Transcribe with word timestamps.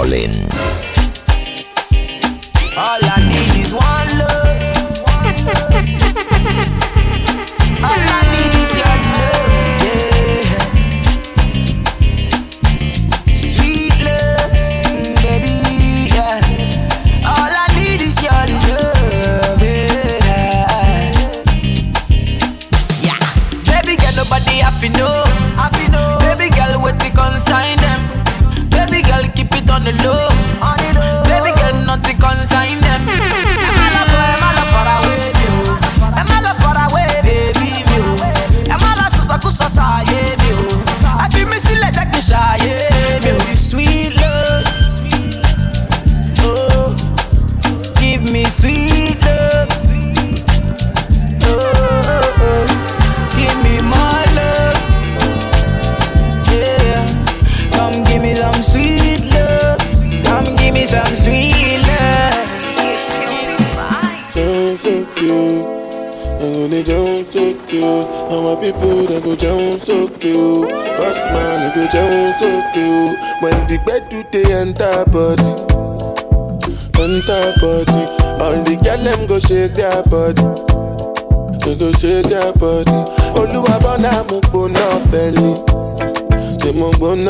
Rollin. 0.00 0.69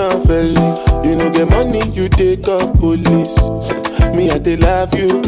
You 0.00 1.14
know 1.14 1.28
the 1.28 1.44
money 1.50 1.80
you 1.92 2.08
take 2.08 2.48
up 2.48 2.78
police. 2.78 3.36
Me 4.16 4.30
I 4.30 4.38
dey 4.38 4.56
love 4.56 4.94
you. 4.94 5.20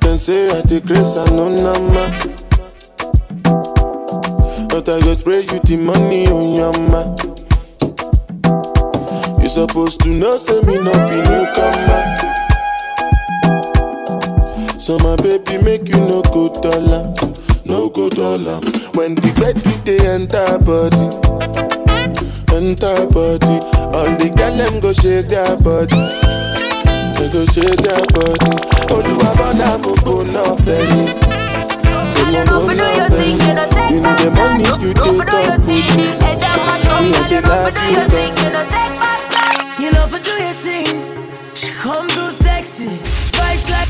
Dem 0.00 0.18
say 0.18 0.48
I 0.48 0.60
take 0.62 0.84
grace 0.86 1.16
and 1.16 1.36
no 1.36 1.48
nama. 1.48 2.03
The 5.64 5.76
money 5.76 6.26
on 6.28 6.54
your 6.54 6.72
ma. 6.90 7.02
You 9.42 9.48
supposed 9.48 10.00
to 10.02 10.08
know, 10.08 10.36
say 10.36 10.60
me 10.62 10.76
no 10.76 10.92
be 11.08 11.20
newcomer. 11.28 12.02
So 14.78 14.98
my 14.98 15.16
baby 15.16 15.62
make 15.64 15.88
you 15.88 15.96
no 15.98 16.22
go 16.22 16.48
dollar, 16.60 17.14
no 17.64 17.88
go 17.88 18.08
dollar. 18.10 18.60
When 18.92 19.14
the 19.14 19.32
bed 19.40 19.56
do 19.62 19.70
they 19.84 19.98
enter 20.06 20.58
body, 20.60 21.06
enter 22.54 23.06
body. 23.08 23.56
All 23.94 24.10
the 24.18 24.28
girl 24.36 24.56
them 24.56 24.80
go 24.80 24.92
shake 24.92 25.28
their 25.28 25.56
body, 25.56 25.96
they 27.18 27.28
go 27.32 27.44
shake 27.46 27.80
their 27.80 28.04
body. 28.12 28.52
Oluwa 28.92 29.30
bona 29.38 29.78
mo 29.78 29.94
go 30.04 30.22
no 30.24 30.56
feli, 30.56 31.06
they 32.30 32.44
mo 32.50 32.66
go 32.66 32.74
no 32.74 33.08
feli. 33.08 33.73
You 33.94 34.00
know 34.00 34.14
the 34.16 34.30
money 34.34 34.64
you 34.82 34.92
take 34.92 34.98
up 34.98 35.62
police. 35.62 35.94
Me 35.94 37.10
I 37.14 37.28
dey 37.28 37.40
love 37.46 37.70
you, 37.70 38.02
girl. 38.10 38.24
You 39.78 39.90
know, 39.92 40.06
for 40.10 40.18
do 40.18 40.32
your 40.32 40.54
thing. 40.54 40.86
She 41.54 41.70
come 41.70 42.08
through 42.08 42.32
sexy, 42.32 42.98
spice 43.14 43.70
like. 43.70 43.88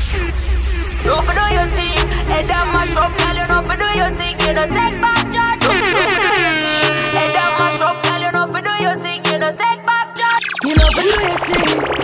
No 1.05 1.21
for 1.21 1.33
do 1.33 1.45
your 1.53 1.65
thing, 1.73 1.97
head 2.29 2.47
down 2.47 2.67
mash 2.73 2.95
up, 2.95 3.17
girl. 3.17 3.33
You 3.33 3.47
know 3.49 3.61
for 3.65 3.75
do 3.77 3.89
your 3.97 4.11
thing, 4.13 4.37
you 4.45 4.53
know 4.53 4.67
take 4.67 5.01
back 5.01 5.25
charge. 5.33 5.61
No 5.65 5.73
for 5.73 5.89
do 5.89 5.97
your 5.97 6.13
thing, 6.21 7.17
head 7.17 7.33
down 7.33 7.51
mash 7.57 7.81
up, 7.81 7.97
girl. 8.03 8.21
You 8.21 8.31
know 8.31 8.45
for 8.53 8.61
do 8.61 8.73
your 8.83 8.97
thing, 9.01 9.25
you 9.25 9.37
know 9.39 9.51
take 9.57 9.85
back 9.85 10.15
charge. 10.15 10.43
You 10.65 10.75
know, 10.75 10.89
for 10.93 11.01
do 11.01 11.09
your 11.09 11.39
thing. 11.49 11.94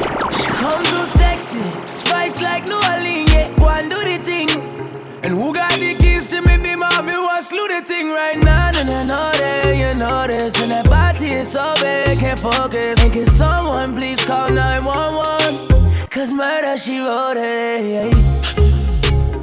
This. 10.44 10.62
And 10.62 10.72
that 10.72 10.90
body 10.90 11.31
is 11.31 11.52
so 11.52 11.74
big, 11.81 12.19
can't 12.19 12.40
focus. 12.40 13.03
And 13.03 13.13
can 13.13 13.25
someone 13.25 13.96
please 13.96 14.24
call 14.25 14.50
911? 14.50 16.07
Cause 16.09 16.34
murder, 16.34 16.78
she 16.78 17.00
wrote 17.00 17.38
it. 17.38 18.13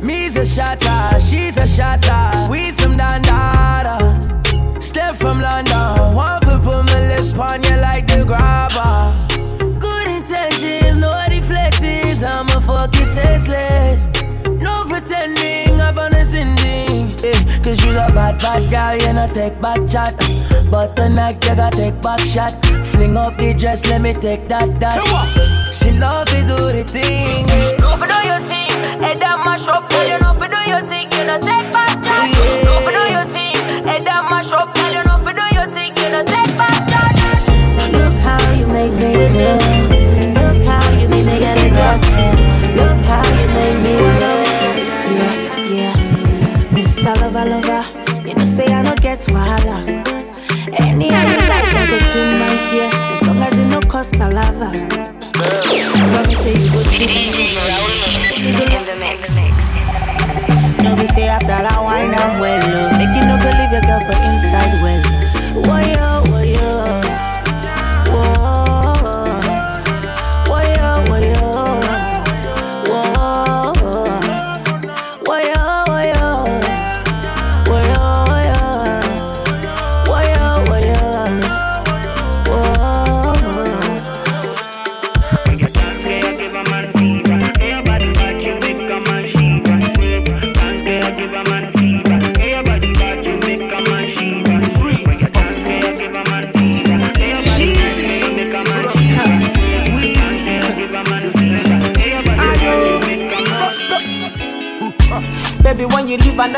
Me's 0.02 0.36
a 0.36 0.46
shatter, 0.46 1.20
she's 1.20 1.56
a 1.56 1.66
shatter. 1.66 2.50
We 2.50 2.64
some 2.64 2.96
dandadas. 2.96 4.82
Step 4.82 5.16
from 5.16 5.40
London, 5.40 6.14
one 6.14 6.40
foot 6.42 6.62
put 6.62 6.86
my 6.86 7.08
lips 7.08 7.34
on 7.34 7.62
you 7.62 7.76
like 7.76 8.06
the 8.06 8.24
grabber. 8.24 9.12
Good 9.78 10.08
intentions, 10.08 10.96
no 10.96 11.12
deflectors. 11.28 12.22
I'm 12.22 12.48
a 12.56 12.60
fuck 12.60 12.94
you 12.94 13.06
senseless. 13.06 14.17
No 14.98 15.04
pretending, 15.04 15.80
I'm 15.80 15.96
on 15.96 16.12
a 16.12 16.24
sending. 16.24 17.14
Eh, 17.22 17.60
Cause 17.62 17.78
you's 17.84 17.94
a 17.94 18.10
bad, 18.10 18.40
bad 18.42 18.68
girl, 18.68 19.06
you 19.06 19.12
not 19.12 19.32
take 19.32 19.60
back 19.60 19.78
chat. 19.88 20.12
But 20.68 20.96
tonight 20.96 21.34
you 21.44 21.54
gotta 21.54 21.70
take 21.70 22.02
back 22.02 22.18
shot. 22.18 22.50
Fling 22.90 23.16
up 23.16 23.36
the 23.36 23.54
dress, 23.54 23.86
let 23.86 24.00
me 24.00 24.12
take 24.14 24.48
that, 24.48 24.80
that. 24.80 24.98
She 25.72 25.92
love 25.92 26.26
to 26.26 26.40
do 26.42 26.56
the 26.74 26.82
thing. 26.82 27.46
No 27.78 27.94
for 27.94 28.08
do 28.10 28.18
your 28.26 28.40
thing, 28.42 28.70
head 28.98 29.20
down 29.20 29.44
mash 29.44 29.68
up, 29.68 29.88
girl. 29.88 30.02
You 30.02 30.18
know 30.18 30.34
for 30.34 30.48
do 30.48 30.58
your 30.66 30.82
thing, 30.82 31.12
you 31.12 31.24
know 31.24 31.38
take 31.38 31.70
back 31.70 32.02
charge. 32.02 32.34
No 32.66 32.82
for 32.82 32.90
do 32.90 33.04
your 33.14 33.26
thing, 33.30 33.54
head 33.86 34.04
down 34.04 34.28
mash 34.28 34.50
up, 34.50 34.74
girl. 34.74 34.90
You 34.90 35.04
know 35.06 35.22
for 35.22 35.32
do 35.32 35.46
your 35.54 35.70
thing, 35.70 35.94
you 35.94 36.10
know 36.10 36.24
take 36.26 36.56
back 36.58 36.74
charge. 36.90 37.22
Look 37.94 38.18
how 38.26 38.50
you 38.50 38.66
make 38.66 38.92
me 38.98 39.14
feel. 39.30 39.62
Look 40.42 40.66
how 40.66 40.90
you 40.90 41.06
make 41.06 41.22
me 41.22 41.38
get 41.38 41.54
it 41.62 41.70
grasp 41.70 42.10
it. 42.18 42.34
Look 42.74 42.98
Mr. 47.48 47.62
Lover, 47.62 47.72
lover, 47.72 48.28
you 48.28 48.34
know 48.34 48.44
say 48.44 48.66
I 48.66 48.82
don't 48.82 49.00
get 49.00 49.20
wahala. 49.20 49.80
Any 50.78 51.06
you 51.06 51.12
like, 51.12 51.72
I 51.72 51.86
go 51.88 51.98
do 52.12 52.20
my 52.38 52.52
dear, 52.70 52.90
as 52.92 53.22
long 53.26 53.40
as 53.42 53.56
it 53.56 53.66
no 53.66 53.80
cost 53.80 54.16
my 54.16 54.28
lover. 54.28 54.70
Promise 56.12 56.38
say 56.40 56.54
you 56.60 56.70
go 56.70 56.82
do 56.82 56.98
In 58.36 58.84
the 58.84 58.96
mix. 59.00 59.34
No 60.82 60.94
say 61.14 61.28
after 61.28 61.46
that 61.46 61.80
wine 61.82 62.14
I'm 62.14 62.38
well, 62.38 62.60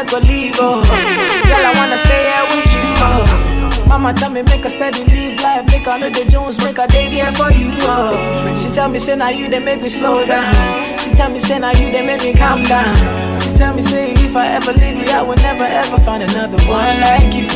You 0.01 0.19
leave. 0.21 0.57
Girl, 0.57 0.81
I 0.81 1.73
wanna 1.77 1.99
stay 1.99 2.25
here 2.25 2.47
with 2.57 2.73
you. 2.73 2.81
Oh. 3.05 3.85
Mama 3.87 4.15
tell 4.15 4.31
me 4.31 4.41
make 4.43 4.65
a 4.65 4.71
steady 4.71 5.05
live 5.05 5.39
life, 5.43 5.67
make 5.67 5.87
a 5.87 5.99
know 5.99 6.09
the 6.09 6.25
Jones, 6.25 6.57
make 6.65 6.79
a 6.79 6.87
day 6.87 7.11
there 7.11 7.31
for 7.33 7.53
you. 7.53 7.69
Oh. 7.85 8.17
She 8.57 8.71
tell 8.71 8.89
me 8.89 8.99
say 8.99 9.15
now 9.15 9.29
you 9.29 9.51
they 9.51 9.59
make 9.61 9.83
me 9.83 9.91
slow 9.91 10.23
down. 10.23 10.99
She 10.99 11.11
tell 11.13 11.31
me 11.31 11.39
say 11.39 11.59
now 11.59 11.73
you 11.73 11.93
they 11.93 12.05
make 12.05 12.23
me 12.23 12.33
calm 12.33 12.63
down. 12.63 12.97
She 13.41 13.51
tell 13.51 13.75
me 13.75 13.83
say 13.83 14.13
if 14.13 14.35
I 14.35 14.49
ever 14.49 14.73
leave 14.73 14.97
you, 14.97 15.11
I 15.13 15.21
will 15.21 15.37
never 15.37 15.65
ever 15.65 15.99
find 16.01 16.23
another 16.23 16.59
one 16.65 17.01
like 17.01 17.35
you. 17.35 17.47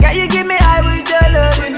Girl, 0.00 0.14
you 0.16 0.28
give 0.28 0.46
me 0.46 0.56
high 0.56 0.80
with 0.80 1.06
your 1.12 1.28
loving. 1.30 1.76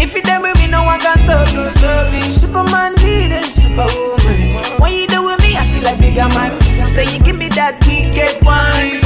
If 0.00 0.14
you 0.14 0.22
done 0.22 0.40
with 0.40 0.56
me, 0.56 0.68
no 0.68 0.84
one 0.84 0.98
can 0.98 1.18
stop 1.18 1.46
me, 1.52 1.68
stop 1.68 2.10
me. 2.10 2.22
Superman 2.22 2.94
leader, 3.04 3.42
superwoman. 3.42 4.80
When 4.80 4.92
you 4.94 5.06
do 5.06 5.26
with 5.26 5.38
me, 5.42 5.54
I 5.54 5.68
feel 5.68 5.82
like 5.84 6.00
bigger 6.00 6.28
man. 6.32 6.58
Say 6.86 7.04
you 7.12 7.20
give 7.22 7.36
me 7.36 7.48
that 7.50 7.76
wicked 7.86 8.42
wine. 8.42 9.01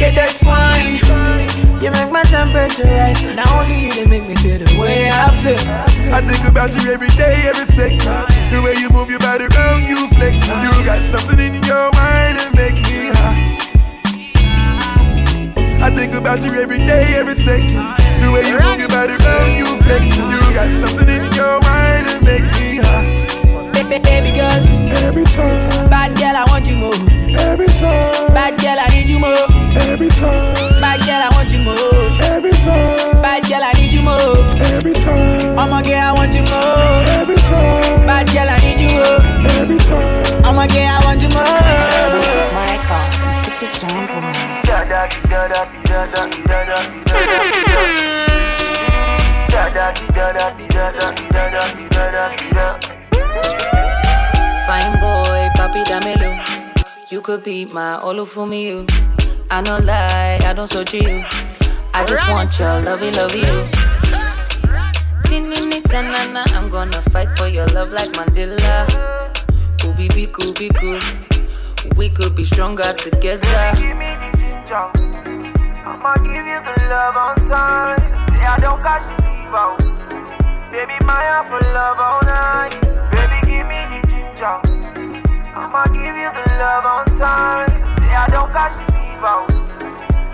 That 0.00 0.16
wickedest 0.16 0.44
wine. 0.44 1.00
You 1.82 1.90
make 1.90 2.12
my 2.12 2.22
temperature 2.24 2.84
rise. 2.84 3.22
Not 3.36 3.50
only 3.52 3.86
you, 3.86 3.92
they 3.92 4.06
make 4.06 4.26
me 4.26 4.34
feel 4.36 4.58
the 4.58 4.78
way 4.78 5.10
I 5.10 5.34
feel. 5.42 5.60
I 6.12 6.20
think 6.20 6.46
about 6.48 6.74
you 6.74 6.92
every 6.92 7.08
day, 7.08 7.44
every 7.46 7.66
second. 7.66 8.00
The 8.52 8.60
way 8.62 8.74
you 8.80 8.88
move 8.90 9.10
your 9.10 9.20
body 9.20 9.44
around, 9.44 9.84
you 9.84 10.08
flex. 10.08 10.46
You 10.46 10.84
got 10.84 11.02
something 11.02 11.38
in 11.38 11.54
your 11.64 11.90
mind 11.92 12.38
that 12.38 12.52
make 12.54 12.76
me 12.88 13.12
high. 13.12 13.58
I 15.82 15.90
think 15.90 16.14
about 16.14 16.44
you 16.44 16.60
every 16.60 16.78
day, 16.78 17.14
every 17.16 17.34
second. 17.34 17.68
The 17.68 18.30
way 18.32 18.48
you 18.48 18.60
move 18.60 18.80
your 18.80 18.88
body 18.88 19.14
around, 19.14 19.56
you 19.56 19.66
flex. 19.84 20.16
You 20.16 20.54
got 20.54 20.70
something 20.80 21.08
in 21.08 21.32
your 21.32 21.60
mind 21.60 22.06
that 22.08 22.20
make 22.22 22.44
me 22.60 22.76
high. 22.76 23.19
Baby, 24.30 24.38
baby 24.38 24.62
girl, 24.62 24.92
Every 25.02 25.24
time, 25.24 25.58
bad 25.90 26.16
girl, 26.16 26.36
I 26.36 26.44
want 26.50 26.66
you 26.66 26.76
more. 26.76 26.94
every 27.40 27.66
time, 27.66 28.32
Bad 28.32 28.58
girl, 28.60 28.78
I 28.78 28.86
need 28.94 29.08
you 29.08 29.18
more. 29.18 29.46
every 29.90 30.08
time, 30.08 30.54
Bad 30.80 31.00
girl, 31.02 31.22
I 31.22 31.28
want 31.34 31.50
you 31.50 31.58
more. 31.66 31.74
every 32.30 32.52
time, 32.52 33.20
Bad 33.20 33.42
girl, 33.48 33.62
I 33.62 33.72
need 33.74 33.92
you 33.92 34.02
more. 34.02 34.38
every 34.70 34.94
time, 34.94 35.58
I'm 35.58 35.72
a 35.72 35.82
girl, 35.82 35.98
I 35.98 36.12
want 36.14 36.34
you 36.34 36.42
more. 36.46 37.02
every 37.18 37.36
time, 37.36 38.06
Bad 38.06 38.28
girl, 38.30 38.48
I 38.48 38.58
need 38.62 38.80
you 38.80 38.90
more. 38.94 39.18
every 39.58 39.78
time. 39.78 40.44
I'm 40.44 40.58
a 40.58 40.66
girl, 40.68 40.86
I 40.86 41.02
want 41.04 41.22
you 41.22 41.28
more. 41.30 41.42
Michael, 42.54 43.02
I'm 43.26 43.34
super 43.34 43.66
sample. 43.66 44.50
Fine 52.80 52.99
You 57.10 57.20
could 57.20 57.42
be 57.42 57.64
my 57.64 57.98
all 57.98 58.24
for 58.24 58.46
me, 58.46 58.68
you. 58.68 58.86
I 59.50 59.62
don't 59.62 59.84
lie, 59.84 60.38
I 60.44 60.52
don't 60.52 60.68
search 60.68 60.94
you. 60.94 61.24
I 61.92 62.06
just 62.06 62.28
want 62.30 62.56
your 62.56 62.80
lovey, 62.82 63.10
love 63.10 63.34
you. 63.34 63.66
Tinini 65.24 65.82
tanana, 65.82 66.44
I'm 66.54 66.68
gonna 66.68 67.02
fight 67.10 67.36
for 67.36 67.48
your 67.48 67.66
love 67.74 67.90
like 67.92 68.10
Mandela. 68.12 68.86
Kubi 69.78 70.06
be 70.14 70.28
kubi 70.28 70.68
cool. 70.78 71.00
We 71.96 72.10
could 72.10 72.36
be 72.36 72.44
stronger 72.44 72.92
together. 72.92 73.72
I'ma 75.82 76.14
give 76.14 76.46
you 76.46 76.60
the 76.62 76.74
love 76.90 77.16
on 77.16 77.34
time. 77.48 77.98
Say 78.30 78.46
I 78.46 78.56
don't 78.60 78.80
catch 78.86 79.02
the 79.10 79.16
fever. 79.26 79.74
Baby, 80.70 80.94
my 81.04 81.18
heart 81.26 81.48
for 81.50 81.58
love 81.74 81.98
all 81.98 82.22
night. 82.22 82.78
Baby, 83.10 83.40
give 83.50 83.66
me 83.66 83.98
the 83.98 84.06
ginger. 84.06 84.69
I'ma 85.60 85.84
give 85.92 86.16
you 86.16 86.30
the 86.32 86.44
love 86.58 86.84
on 86.86 87.04
time. 87.18 87.68
Say 87.98 88.14
I 88.16 88.26
don't 88.32 88.50
catch 88.50 88.72
the 88.80 88.84
fever. 88.96 89.36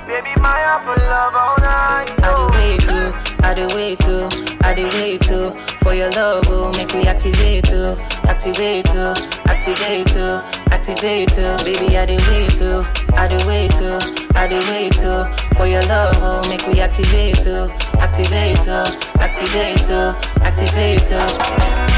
Baby, 0.06 0.32
my 0.40 0.54
heart 0.66 0.82
for 0.86 0.96
love 1.02 1.34
all 1.34 1.56
night. 1.66 2.08
I 2.22 2.30
do 2.30 2.44
wait 2.54 2.80
too, 2.86 3.06
I 3.42 3.54
do 3.54 3.66
wait 3.74 3.98
too, 3.98 4.28
I 4.62 4.72
do 4.72 4.84
wait 5.02 5.20
too. 5.22 5.50
For 5.82 5.94
your 5.94 6.10
love, 6.12 6.48
will 6.48 6.70
make 6.74 6.94
me 6.94 7.06
activate 7.08 7.64
too, 7.64 7.96
activate 8.22 8.84
too, 8.86 9.14
activate 9.50 10.06
too, 10.06 10.40
activate 10.70 11.28
too. 11.30 11.56
Baby, 11.64 11.98
I 11.98 12.06
do 12.06 12.16
wait 12.30 12.50
too, 12.52 12.86
I 13.14 13.26
do 13.26 13.38
wait 13.48 13.72
too, 13.72 13.98
I 14.36 14.46
do 14.46 14.58
wait 14.70 14.92
too. 14.94 15.26
For 15.56 15.66
your 15.66 15.82
love, 15.86 16.20
will 16.22 16.48
make 16.48 16.66
me 16.68 16.80
activate 16.80 17.36
too, 17.38 17.68
activate 17.98 18.58
too, 18.62 18.84
activate 19.18 19.78
too, 19.90 20.14
activate 20.46 21.02
too. 21.10 21.95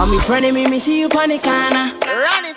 I'm 0.00 0.14
in 0.14 0.20
front 0.20 0.46
of 0.46 0.54
me, 0.54 0.66
me 0.68 0.78
see 0.78 1.00
you 1.00 1.08
on 1.08 1.28
the 1.28 1.38
corner. 1.38 1.92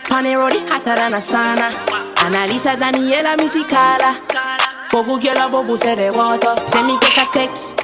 Pan 0.03 0.23
the 0.23 0.37
road, 0.37 0.53
hotter 0.69 0.95
than 0.95 1.13
a 1.13 1.17
sauna. 1.17 1.69
Analisa 2.15 2.77
Daniela, 2.77 3.37
me 3.37 3.47
see 3.49 3.65
Carla. 3.65 4.70
Bobu 4.91 5.21
girl, 5.21 5.49
bobu 5.49 5.79
say 5.79 5.95
the 5.95 6.11
water. 6.17 6.53
Send 6.67 6.87
me 6.87 6.99
get 6.99 7.25
a 7.25 7.31
text. 7.31 7.77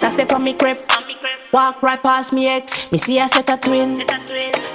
That's 0.00 0.12
step 0.12 0.32
on 0.32 0.44
me 0.44 0.52
crib. 0.52 0.76
Walk 1.50 1.82
right 1.82 2.02
past 2.02 2.34
me 2.34 2.46
ex. 2.46 2.92
Me 2.92 2.98
see 2.98 3.18
a 3.18 3.26
set 3.26 3.48
a 3.48 3.56
twin. 3.56 4.04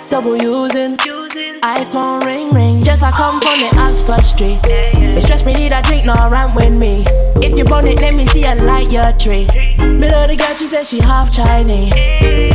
Double 0.09 0.35
using. 0.37 0.97
iPhone 0.97 2.19
ring 2.25 2.49
ring. 2.49 2.83
Just 2.83 3.03
I 3.03 3.11
come 3.11 3.39
from 3.39 3.59
the 3.59 3.69
Oxford 3.77 4.25
Street. 4.25 4.59
It 4.63 5.21
stress 5.21 5.45
me 5.45 5.53
need 5.53 5.71
a 5.71 5.83
drink, 5.83 6.03
no 6.03 6.15
rant 6.31 6.55
with 6.55 6.73
me. 6.73 7.03
If 7.45 7.55
you 7.55 7.63
burn 7.63 7.85
it, 7.85 8.01
let 8.01 8.15
me 8.15 8.25
see 8.25 8.43
a 8.43 8.55
light 8.55 8.91
your 8.91 9.11
tree. 9.13 9.45
Me 9.77 10.09
love 10.09 10.29
the 10.29 10.35
girl, 10.35 10.55
she 10.55 10.65
said 10.65 10.87
she 10.87 10.99
half 10.99 11.31
Chinese. 11.31 11.93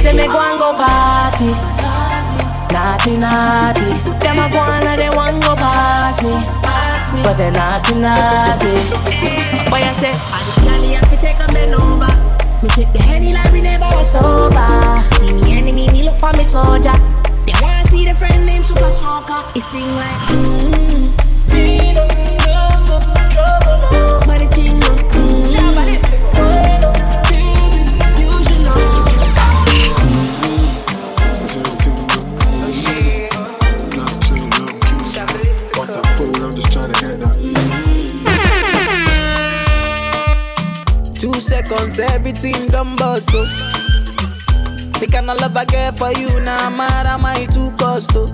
Say 0.03 0.14
me 0.14 0.26
go 0.26 0.41
and 0.41 0.58
go 0.58 0.75
party. 0.75 1.55
Naughty, 2.75 3.17
naughty. 3.19 3.87
Them 4.19 4.38
a 4.41 4.50
go 4.50 4.58
and 4.58 4.99
they 4.99 5.11
want 5.11 5.41
go 5.44 5.55
past 5.55 6.25
me. 6.25 6.65
But 7.23 7.35
they're 7.38 7.50
naughty, 7.50 7.94
naughty. 8.00 8.75
Boy, 9.70 9.82
I 9.82 9.94
say, 9.99 10.12
I 10.12 10.38
the 10.47 10.61
galley 10.64 10.93
have 10.94 11.08
to 11.11 11.17
take 11.17 11.38
a 11.38 11.47
bend 11.53 11.75
over. 11.75 12.12
Me 12.62 12.69
take 12.70 12.93
the 12.93 13.03
henny 13.03 13.32
like 13.32 13.53
we 13.53 13.61
never 13.61 13.87
was 13.87 14.12
sober. 14.12 15.03
See 15.20 15.32
me 15.32 15.58
enemy, 15.58 15.89
me 15.91 16.03
look 16.03 16.19
for 16.19 16.32
me 16.32 16.44
soldier. 16.44 16.93
They 17.46 17.53
wanna 17.63 17.86
see 17.89 18.05
the 18.05 18.15
friend 18.15 18.44
named 18.46 18.65
Super 18.65 18.91
Soccer. 18.91 19.43
It 19.56 19.63
sing 19.63 19.89
like, 19.96 20.20
mmm. 20.31 21.27
Me 21.53 21.94
Seconds, 41.69 41.99
everything 41.99 42.69
done 42.69 42.94
bust, 42.94 43.29
oh. 43.32 44.93
The 45.01 45.08
kind 45.11 45.29
of 45.29 45.41
love 45.41 45.56
I 45.56 45.65
get 45.65 45.99
for 45.99 46.13
you, 46.13 46.29
now 46.41 46.69
nah, 46.69 46.77
mad 46.77 47.06
am 47.06 47.25
I 47.25 47.46
too 47.46 47.73
cost, 47.73 48.11
oh. 48.15 48.27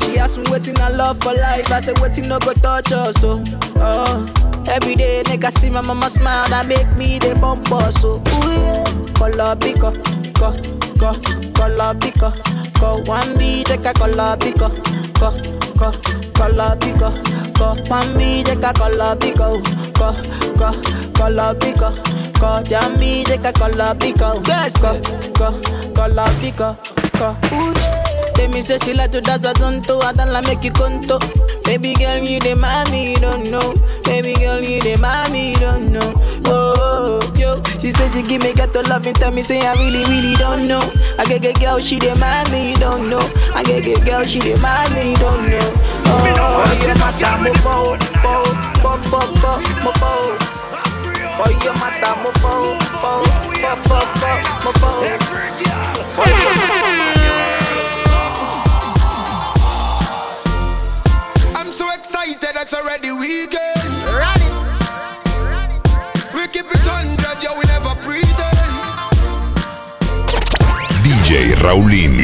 She 0.00 0.16
asked 0.18 0.38
me 0.38 0.44
waiting 0.48 0.78
I 0.78 0.88
love 0.88 1.22
for 1.22 1.34
life, 1.34 1.70
I 1.70 1.80
said 1.82 1.98
waiting 2.00 2.28
no 2.28 2.38
go 2.38 2.54
touch 2.54 2.90
us, 2.92 3.14
oh. 3.22 3.44
oh. 3.76 4.64
Every 4.68 4.94
day, 4.94 5.22
nigga 5.26 5.52
see 5.52 5.68
my 5.68 5.82
mama 5.82 6.08
smile, 6.08 6.48
that 6.48 6.66
make 6.66 6.90
me 6.96 7.18
the 7.18 7.34
bump 7.34 7.70
us, 7.70 8.00
so 8.00 8.14
ooh 8.14 8.22
yeah. 8.22 8.84
Color 9.12 9.56
pico, 9.56 9.92
co, 10.32 10.52
co, 10.98 11.12
color 11.52 11.94
pico, 12.00 12.32
co. 12.80 13.02
One 13.02 13.36
B, 13.36 13.64
take 13.64 13.84
a 13.84 13.92
color 13.92 14.38
co, 14.56 14.70
co, 15.76 15.92
color 16.32 16.74
co. 17.58 17.74
One 17.90 18.14
B, 18.16 18.42
take 18.44 18.64
a 18.64 18.72
color 18.72 19.16
pico, 19.16 19.60
co, 19.98 20.14
co, 20.58 20.70
color 21.12 21.54
pico, 21.58 21.92
co. 22.40 22.62
Jammy, 22.68 23.24
take 23.24 23.46
a 23.48 23.52
color 23.52 23.94
pico, 23.98 24.42
yes, 24.46 24.72
co, 24.74 24.92
co, 27.18 28.01
color 28.32 28.38
pico, 28.38 28.38
co. 28.38 28.38
Ooh 28.38 28.38
yeah. 28.38 28.38
Tell 28.38 28.48
me 28.48 28.60
say 28.60 28.78
she 28.78 28.94
like 28.94 29.12
to 29.12 29.20
dance 29.20 29.46
a 29.46 29.52
tonto, 29.54 30.00
I 30.00 30.12
don't 30.12 30.32
like 30.32 30.44
make 30.46 30.64
you 30.64 30.72
conto. 30.72 31.18
Baby 31.64 31.94
girl, 31.94 32.18
you 32.18 32.40
the 32.40 32.54
mommy, 32.56 33.12
you 33.12 33.16
don't 33.16 33.50
know. 33.50 33.74
Baby 34.04 34.34
girl, 34.34 34.60
you 34.60 34.80
the 34.80 34.96
mommy, 34.98 35.50
you 35.52 35.58
don't 35.58 35.92
know. 35.92 36.14
Oh, 36.44 37.20
oh, 37.24 37.34
yo, 37.36 37.62
she 37.78 37.90
said 37.90 38.12
she 38.12 38.22
give 38.22 38.42
me 38.42 38.52
got 38.52 38.72
to 38.72 38.82
love 38.82 39.06
and 39.06 39.16
tell 39.16 39.30
me 39.32 39.42
say 39.42 39.60
I 39.60 39.72
really, 39.74 40.04
really 40.04 40.34
don't 40.36 40.66
know. 40.68 40.80
I 41.18 41.24
get 41.24 41.42
get 41.42 41.60
girl, 41.60 41.80
she 41.80 41.98
the 41.98 42.14
mommy, 42.16 42.70
you 42.72 42.76
don't 42.76 43.08
know. 43.08 43.20
I 43.54 43.62
get 43.62 43.84
get 43.84 44.04
girl, 44.04 44.24
she 44.24 44.40
the 44.40 44.56
mommy, 44.60 45.10
you 45.12 45.16
don't 45.16 45.48
know. 45.50 45.72
Oh, 46.04 46.20
oh, 46.20 46.64
yeah, 46.84 46.94
my 47.00 47.12
time, 47.18 47.42
mo 47.44 47.52
bo, 47.62 47.96
bo, 48.22 48.44
bo, 48.82 48.98
bo, 49.10 49.20
bo, 49.40 49.60
mo 49.84 49.92
bo. 50.00 50.10
For 51.32 51.50
your 51.64 51.74
mata, 51.80 52.12
mo 52.20 52.30
bo, 52.42 52.76
bo, 53.00 53.24
bo, 53.62 53.72
bo, 53.88 53.98
bo, 54.20 54.32
mo 54.64 54.72
bo. 54.80 54.90
For 56.12 56.26
your 56.28 56.81
that's 62.62 62.74
already 62.74 63.10
weekend. 63.10 63.82
We 66.32 66.46
keep 66.46 66.70
never. 67.66 68.52
DJ 71.02 71.54
Raulín. 71.56 72.21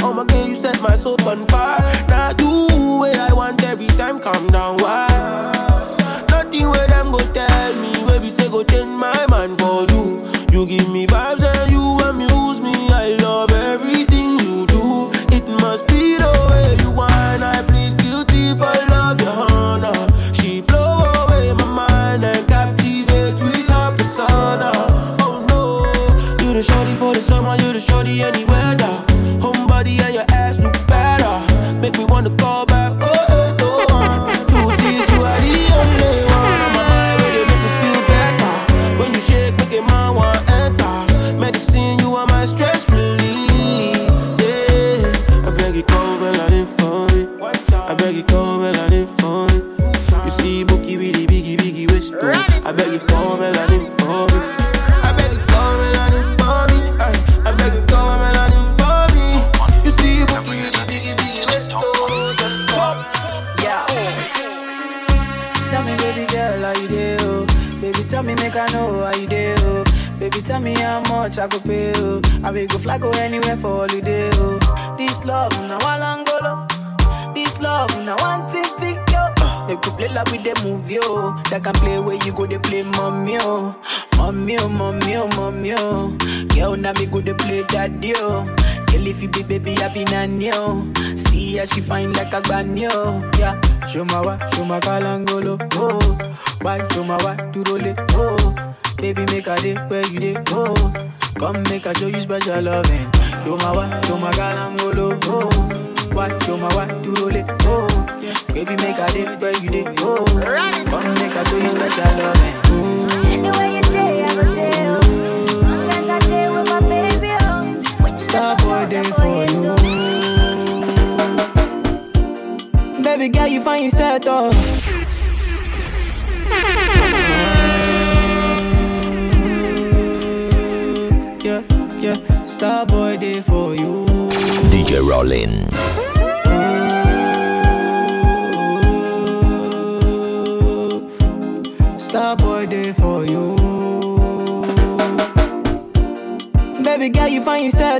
Oh 0.00 0.12
my 0.12 0.24
God, 0.24 0.48
you 0.48 0.54
set 0.54 0.80
my 0.80 0.96
soul 0.96 1.16
on 1.28 1.46
fire. 1.46 2.06
Now 2.08 2.32
do 2.32 2.48
what 2.98 3.16
I 3.16 3.32
want 3.32 3.62
every 3.64 3.88
time. 3.88 4.20
Calm 4.20 4.46
down, 4.48 4.76
why? 4.78 5.11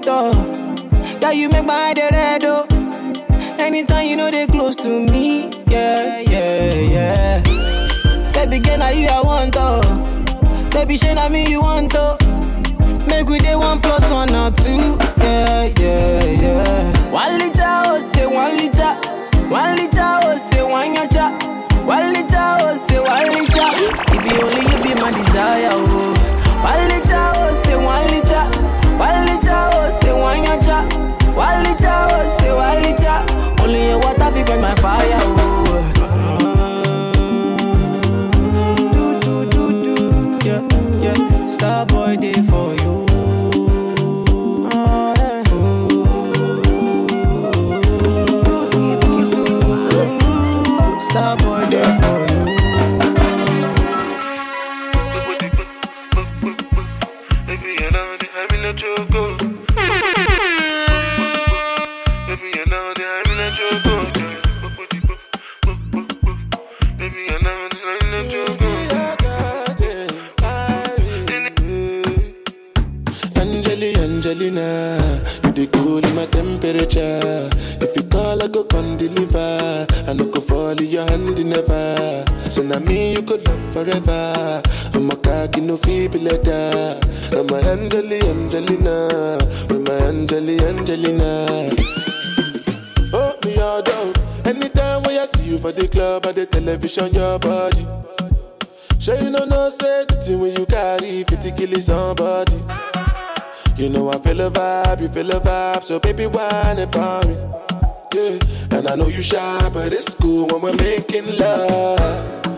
at. 0.06 1.20
That 1.20 1.36
you 1.36 1.48
make 1.48 1.64
my 1.64 1.94
head 1.94 1.98
red, 2.12 2.44
oh. 2.44 2.66
Anytime 3.58 4.08
you 4.08 4.16
know 4.16 4.30
they 4.30 4.46
close 4.46 4.74
to 4.76 4.88
me, 4.88 5.50
yeah, 5.66 6.18
yeah, 6.20 6.74
yeah. 6.74 7.42
Baby, 8.32 8.58
girl, 8.58 8.78
now 8.78 8.88
you 8.90 9.06
I 9.06 9.20
want, 9.20 9.56
oh. 9.58 9.80
Baby, 10.70 10.96
shit, 10.96 11.16
I 11.18 11.28
mean 11.28 11.48
you 11.50 11.62
want, 11.62 11.91
the 105.32 105.40
vibe, 105.40 105.82
so 105.84 105.98
baby, 105.98 106.26
whine 106.26 106.78
about 106.78 107.26
me. 107.26 107.34
Yeah. 108.14 108.76
And 108.76 108.86
I 108.86 108.96
know 108.96 109.08
you 109.08 109.22
shy, 109.22 109.70
but 109.72 109.92
it's 109.92 110.14
cool 110.14 110.46
when 110.48 110.60
we're 110.60 110.76
making 110.76 111.24
love. 111.38 112.51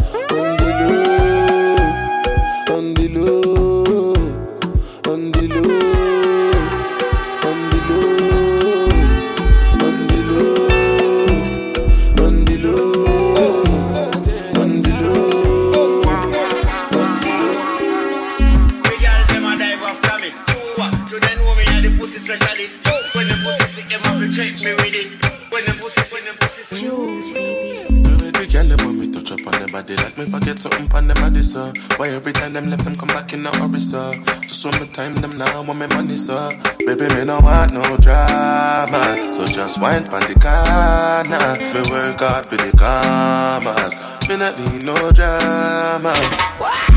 Wine 39.85 40.05
pon 40.05 40.25
the 40.25 40.35
corner. 40.41 41.61
Me 41.61 41.81
work 41.93 42.21
hard 42.21 42.47
for 42.47 42.57
the 42.57 42.73
commas, 42.73 43.93
me 44.29 44.37
not 44.41 44.57
need 44.57 44.85
no 44.89 44.97
drama. 45.13 46.17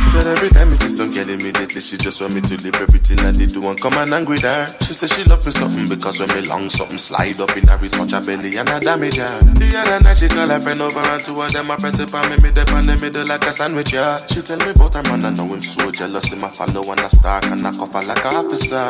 Said 0.08 0.28
every 0.28 0.48
time 0.50 0.70
me 0.70 0.76
see 0.76 0.88
some 0.88 1.12
girl 1.12 1.28
immediately 1.28 1.82
she 1.82 1.98
just 1.98 2.22
want 2.22 2.34
me 2.34 2.40
to 2.40 2.56
leave 2.64 2.80
everything 2.80 3.20
I 3.20 3.36
did 3.36 3.52
do 3.52 3.68
and 3.68 3.80
come 3.80 4.00
and 4.00 4.14
angry 4.14 4.40
with 4.40 4.48
her. 4.48 4.72
She 4.80 4.94
said 4.96 5.10
she 5.12 5.28
love 5.28 5.46
me 5.46 5.52
something 5.52 5.90
because 5.90 6.20
when 6.22 6.32
me 6.32 6.48
long 6.48 6.70
something 6.70 6.98
slide 6.98 7.38
up 7.42 7.52
in 7.58 7.68
her, 7.68 7.78
it 7.84 7.92
touch 7.92 8.12
her 8.12 8.24
belly 8.24 8.56
and 8.56 8.70
I 8.70 8.80
damage 8.80 9.18
her. 9.18 9.36
The 9.60 9.68
other 9.84 10.00
night 10.04 10.18
she 10.18 10.30
call 10.30 10.48
her 10.48 10.60
friend 10.62 10.82
over 10.82 11.04
and 11.04 11.22
two 11.22 11.42
of 11.42 11.52
them 11.52 11.70
I 11.70 11.76
press 11.76 12.00
it 12.00 12.14
on 12.16 12.30
me, 12.30 12.38
me 12.40 12.52
dip 12.56 12.72
on 12.72 12.88
the 12.88 12.96
middle 12.96 13.28
like 13.28 13.46
a 13.46 13.52
sandwich, 13.52 13.92
yeah. 13.92 14.18
She 14.28 14.42
tell 14.42 14.58
me 14.64 14.72
about 14.72 14.96
her 14.96 15.04
man, 15.12 15.26
I 15.26 15.36
know 15.36 15.52
him 15.52 15.62
so 15.62 15.92
jealous, 15.92 16.32
him 16.32 16.44
I 16.44 16.48
follow 16.48 16.90
and 16.90 17.02
I 17.02 17.08
stalk 17.10 17.44
and 17.52 17.68
I 17.68 17.72
cuff 17.76 17.92
her 17.92 18.04
like 18.08 18.24
a 18.24 18.30
officer. 18.40 18.88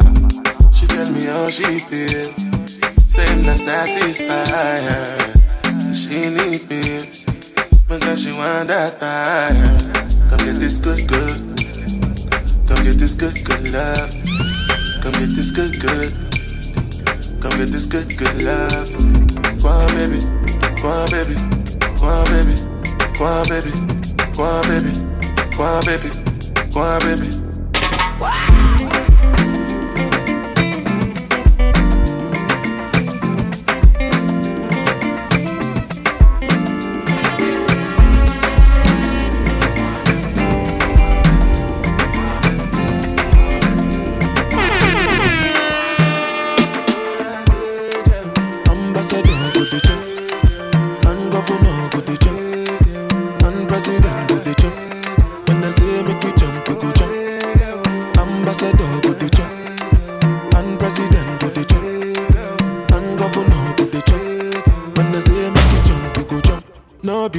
She 0.72 0.86
tell 0.86 1.10
me 1.10 1.26
how 1.26 1.50
she 1.50 1.80
feel, 1.82 2.30
same 3.18 3.42
not 3.48 3.58
satisfy 3.58 4.46
her. 4.46 5.34
She 5.92 6.30
need 6.30 6.70
me, 6.70 7.02
because 7.90 8.22
she 8.22 8.32
want 8.32 8.68
that 8.68 9.00
fire. 9.00 9.58
Come 10.30 10.46
get 10.46 10.58
this 10.62 10.78
good, 10.78 11.08
good. 11.08 11.38
Come 12.68 12.82
get 12.86 12.98
this 13.02 13.16
good, 13.16 13.34
good 13.44 13.74
love. 13.74 14.14
Come 15.02 15.18
get 15.18 15.34
this 15.34 15.50
good, 15.50 15.74
good. 15.82 16.14
Come 17.42 17.58
get 17.58 17.70
this 17.74 17.88
good, 17.88 18.08
good 18.22 18.38
love. 18.44 18.86
Go 19.64 19.70
on, 19.70 19.90
baby. 19.98 20.22
Go 20.78 20.88
on, 20.94 21.10
baby. 21.10 21.36
Go 21.98 22.06
on, 22.06 22.26
baby. 22.30 22.56
Go 23.18 23.26
on, 23.26 23.50
baby. 23.50 23.74
Go 24.38 24.44
on, 24.46 24.62
baby. 24.70 24.94
Go 25.58 25.64
on, 25.66 25.82
baby. 25.90 26.10
Go 26.70 26.82
on, 26.82 27.00
baby. 27.02 27.47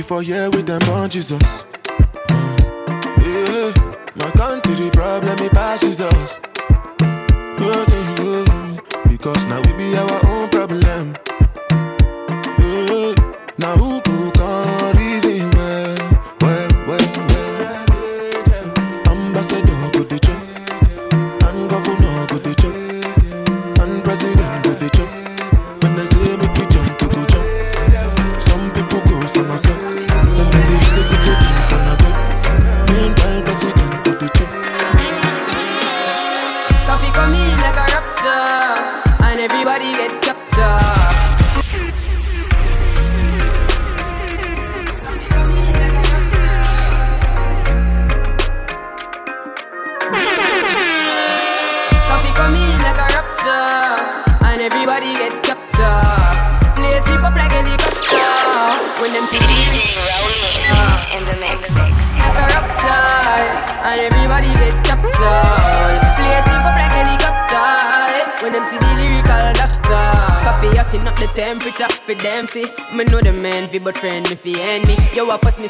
Before 0.09 0.23
here 0.23 0.49
with 0.49 0.65
them 0.65 0.81
on 0.89 1.11
Jesus. 1.11 1.67
Yeah, 2.31 3.75
my 4.17 4.31
country 4.31 4.89
problem 4.89 5.39
it 5.39 5.53
passes 5.53 6.01
us. 6.01 6.41
Yeah, 7.61 7.85
yeah, 7.93 8.25
yeah. 8.25 9.05
Because 9.07 9.47
now 9.47 9.61
we 9.61 9.75
be 9.75 9.95
our 9.99 10.27
own 10.29 10.38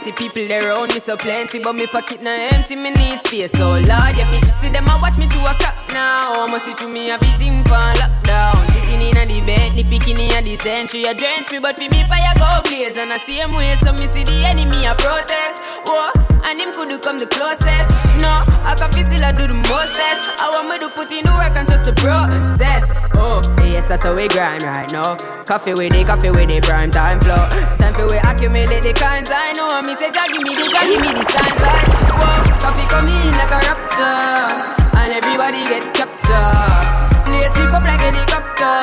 See 0.09 0.29
people 0.29 0.51
around 0.51 0.95
me 0.95 1.01
so 1.01 1.19
plenty, 1.19 1.59
but 1.59 1.75
me 1.75 1.87
pocket 1.87 2.23
na 2.23 2.33
empty. 2.57 2.77
Me 2.77 2.89
need 2.97 3.21
space, 3.21 3.53
so 3.53 3.77
Lord, 3.77 4.17
yeah 4.17 4.25
me 4.33 4.41
see 4.57 4.71
them 4.71 4.89
a 4.89 4.97
watch 5.05 5.19
me 5.19 5.29
to 5.29 5.39
a 5.45 5.53
clock 5.61 5.77
now. 5.93 6.49
I'ma 6.49 6.57
see 6.57 6.73
through 6.73 6.89
me 6.89 7.11
everything 7.11 7.61
for 7.65 7.77
lockdown. 8.01 8.57
Sitting 8.73 9.05
in 9.05 9.19
a 9.21 9.27
the 9.29 9.45
bed, 9.45 9.77
the 9.77 9.85
picking 9.85 10.17
in 10.17 10.33
a 10.33 10.41
the 10.41 10.57
century. 10.57 11.05
A 11.05 11.13
drench 11.13 11.53
me, 11.53 11.59
but 11.59 11.77
fi 11.77 11.93
me 11.93 12.01
fire 12.09 12.33
go 12.41 12.49
blaze. 12.65 12.97
And 12.97 13.13
I 13.13 13.19
same 13.19 13.53
way, 13.53 13.77
so 13.85 13.93
me 13.93 14.09
see 14.09 14.25
the 14.25 14.33
enemy 14.49 14.81
a 14.89 14.97
protest. 14.97 15.61
Whoa, 15.85 16.09
and 16.49 16.57
him 16.57 16.73
could 16.73 16.89
come 17.05 17.19
the 17.21 17.29
closest. 17.29 17.93
No, 18.25 18.48
I 18.65 18.75
can 18.75 18.91
feel 18.93 19.07
still 19.07 19.25
I 19.25 19.33
do 19.33 19.47
the 19.47 19.59
mostest. 19.69 20.41
I 20.41 20.51
want 20.55 20.69
me 20.71 20.77
to 20.83 20.89
put 20.95 21.11
in 21.13 21.25
the 21.25 21.33
work 21.35 21.55
and 21.57 21.69
just 21.69 21.85
the 21.87 21.95
process. 21.99 22.95
Oh, 23.15 23.43
yes, 23.67 23.89
that's 23.89 24.05
how 24.05 24.15
we 24.15 24.29
grind 24.29 24.63
right 24.63 24.91
now. 24.93 25.17
Coffee 25.45 25.75
with 25.75 25.93
the 25.93 26.05
coffee 26.05 26.31
with 26.31 26.51
the 26.51 26.61
prime 26.61 26.91
time 26.91 27.19
flow. 27.21 27.49
Time 27.79 27.95
for 27.95 28.07
we 28.07 28.19
accumulate 28.23 28.83
the 28.85 28.93
kinds 28.95 29.31
I 29.33 29.53
know. 29.57 29.83
Me 29.83 29.95
say, 29.97 30.11
God 30.13 30.29
give 30.31 30.43
me 30.43 30.53
the, 30.55 30.67
God 30.71 30.87
give 30.87 31.01
me 31.01 31.11
the 31.15 31.25
signs 31.27 31.61
like. 31.63 31.89
Whoa, 32.19 32.29
coffee 32.63 32.87
come 32.91 33.09
in 33.09 33.33
like 33.39 33.53
a 33.55 33.59
rapture, 33.65 34.49
and 34.95 35.11
everybody 35.17 35.63
get 35.67 35.85
captured. 35.95 36.87
Play 37.25 37.45
sleep 37.57 37.73
up 37.73 37.85
like 37.85 38.01
helicopter 38.01 38.77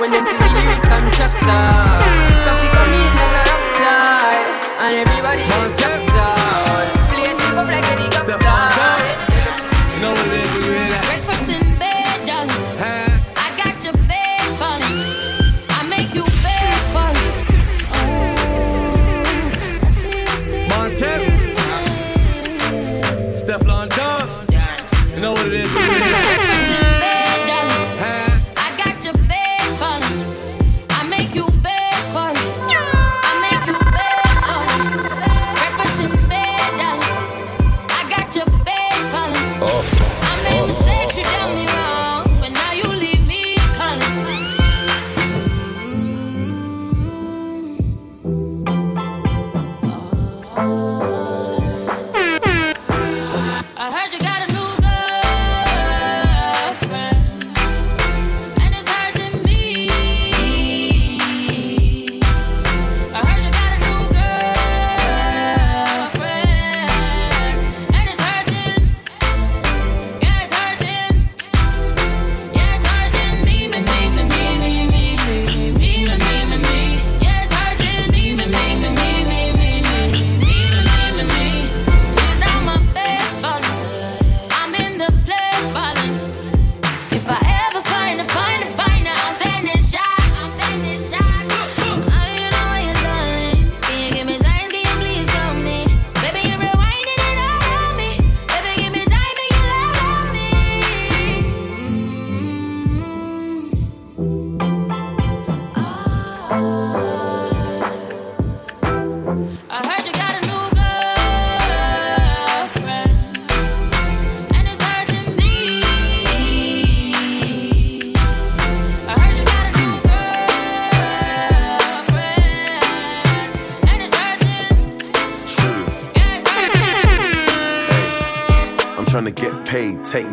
when 0.00 0.10
them 0.12 0.24
see 0.24 0.38
the 0.38 0.48
lyrics 0.54 0.86
contractor. 0.88 1.66
Coffee 2.46 2.70
come 2.72 2.92
in 2.94 3.12
like 3.20 3.36
a 3.36 3.42
rapture, 3.48 4.40
and 4.80 4.92
everybody 5.02 5.44
get 5.44 5.68
captured. 5.76 5.89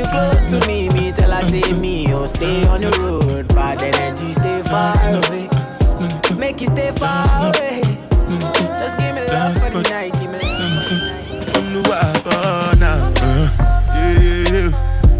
You 0.00 0.06
close 0.06 0.44
to 0.50 0.66
me. 0.66 0.88
Me 0.88 1.12
tell 1.12 1.30
her 1.30 1.42
say 1.42 1.72
me, 1.78 2.10
oh 2.14 2.24
stay 2.26 2.66
on 2.66 2.80
the 2.80 2.90
road. 3.02 3.48
Bad 3.48 3.82
energy, 3.82 4.32
stay 4.32 4.62
far 4.62 4.96
away. 4.96 5.46
Make 6.38 6.62
you 6.62 6.68
stay 6.68 6.90
far 6.92 7.28
away. 7.44 7.82
Just 8.80 8.96
give 8.96 9.14
me 9.14 9.26
love 9.28 9.52
for 9.60 9.68
the 9.68 9.82
night. 9.90 10.14
Give 10.14 10.30
me 10.30 10.38
love 10.38 12.16
for 12.24 12.30
the 12.32 12.76
night. 12.80 13.12
Yeah, 13.92 14.16
yeah, 14.48 14.72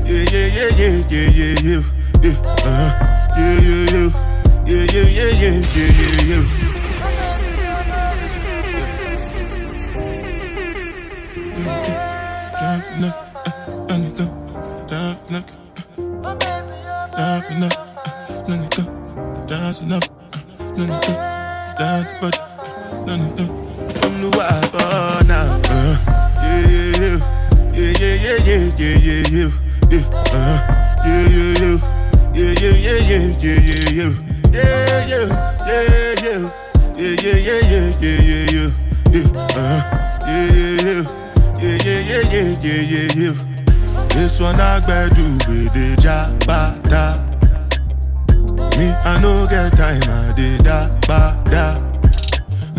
yeah, 0.07 0.49
yeah, 0.49 0.73
yeah, 0.81 0.97
yeah, 1.11 1.61
yeah, 1.61 1.85
yeah, 2.23 2.41
uh, 2.65 2.89
yeah, 3.37 3.61
yeah, 3.61 3.85
yeah, 3.85 4.09
yeah, 4.65 4.85
yeah, 4.95 5.09
yeah, 5.13 5.29
yeah, 5.41 5.61
yeah, 5.77 6.09
yeah, 6.25 6.41
yeah. 13.01 13.30
This 44.21 44.41
one 44.41 44.61
I 44.61 44.81
do 45.15 45.23
with 45.49 45.73
the 45.73 45.97
jabata. 46.03 47.30
Me, 48.79 48.87
I 49.05 49.21
no 49.21 49.47
get 49.49 49.73
time, 49.77 50.03
I 50.09 50.33
did 50.37 50.65
da 50.65 50.89
ba 51.07 51.37
da. 51.51 51.77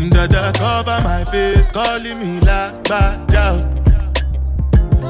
Dada 0.09 0.51
cover 0.57 0.99
my 1.03 1.23
face, 1.25 1.69
calling 1.69 2.19
me 2.19 2.39
la 2.41 2.71
ba 2.89 3.17
da. 3.29 3.57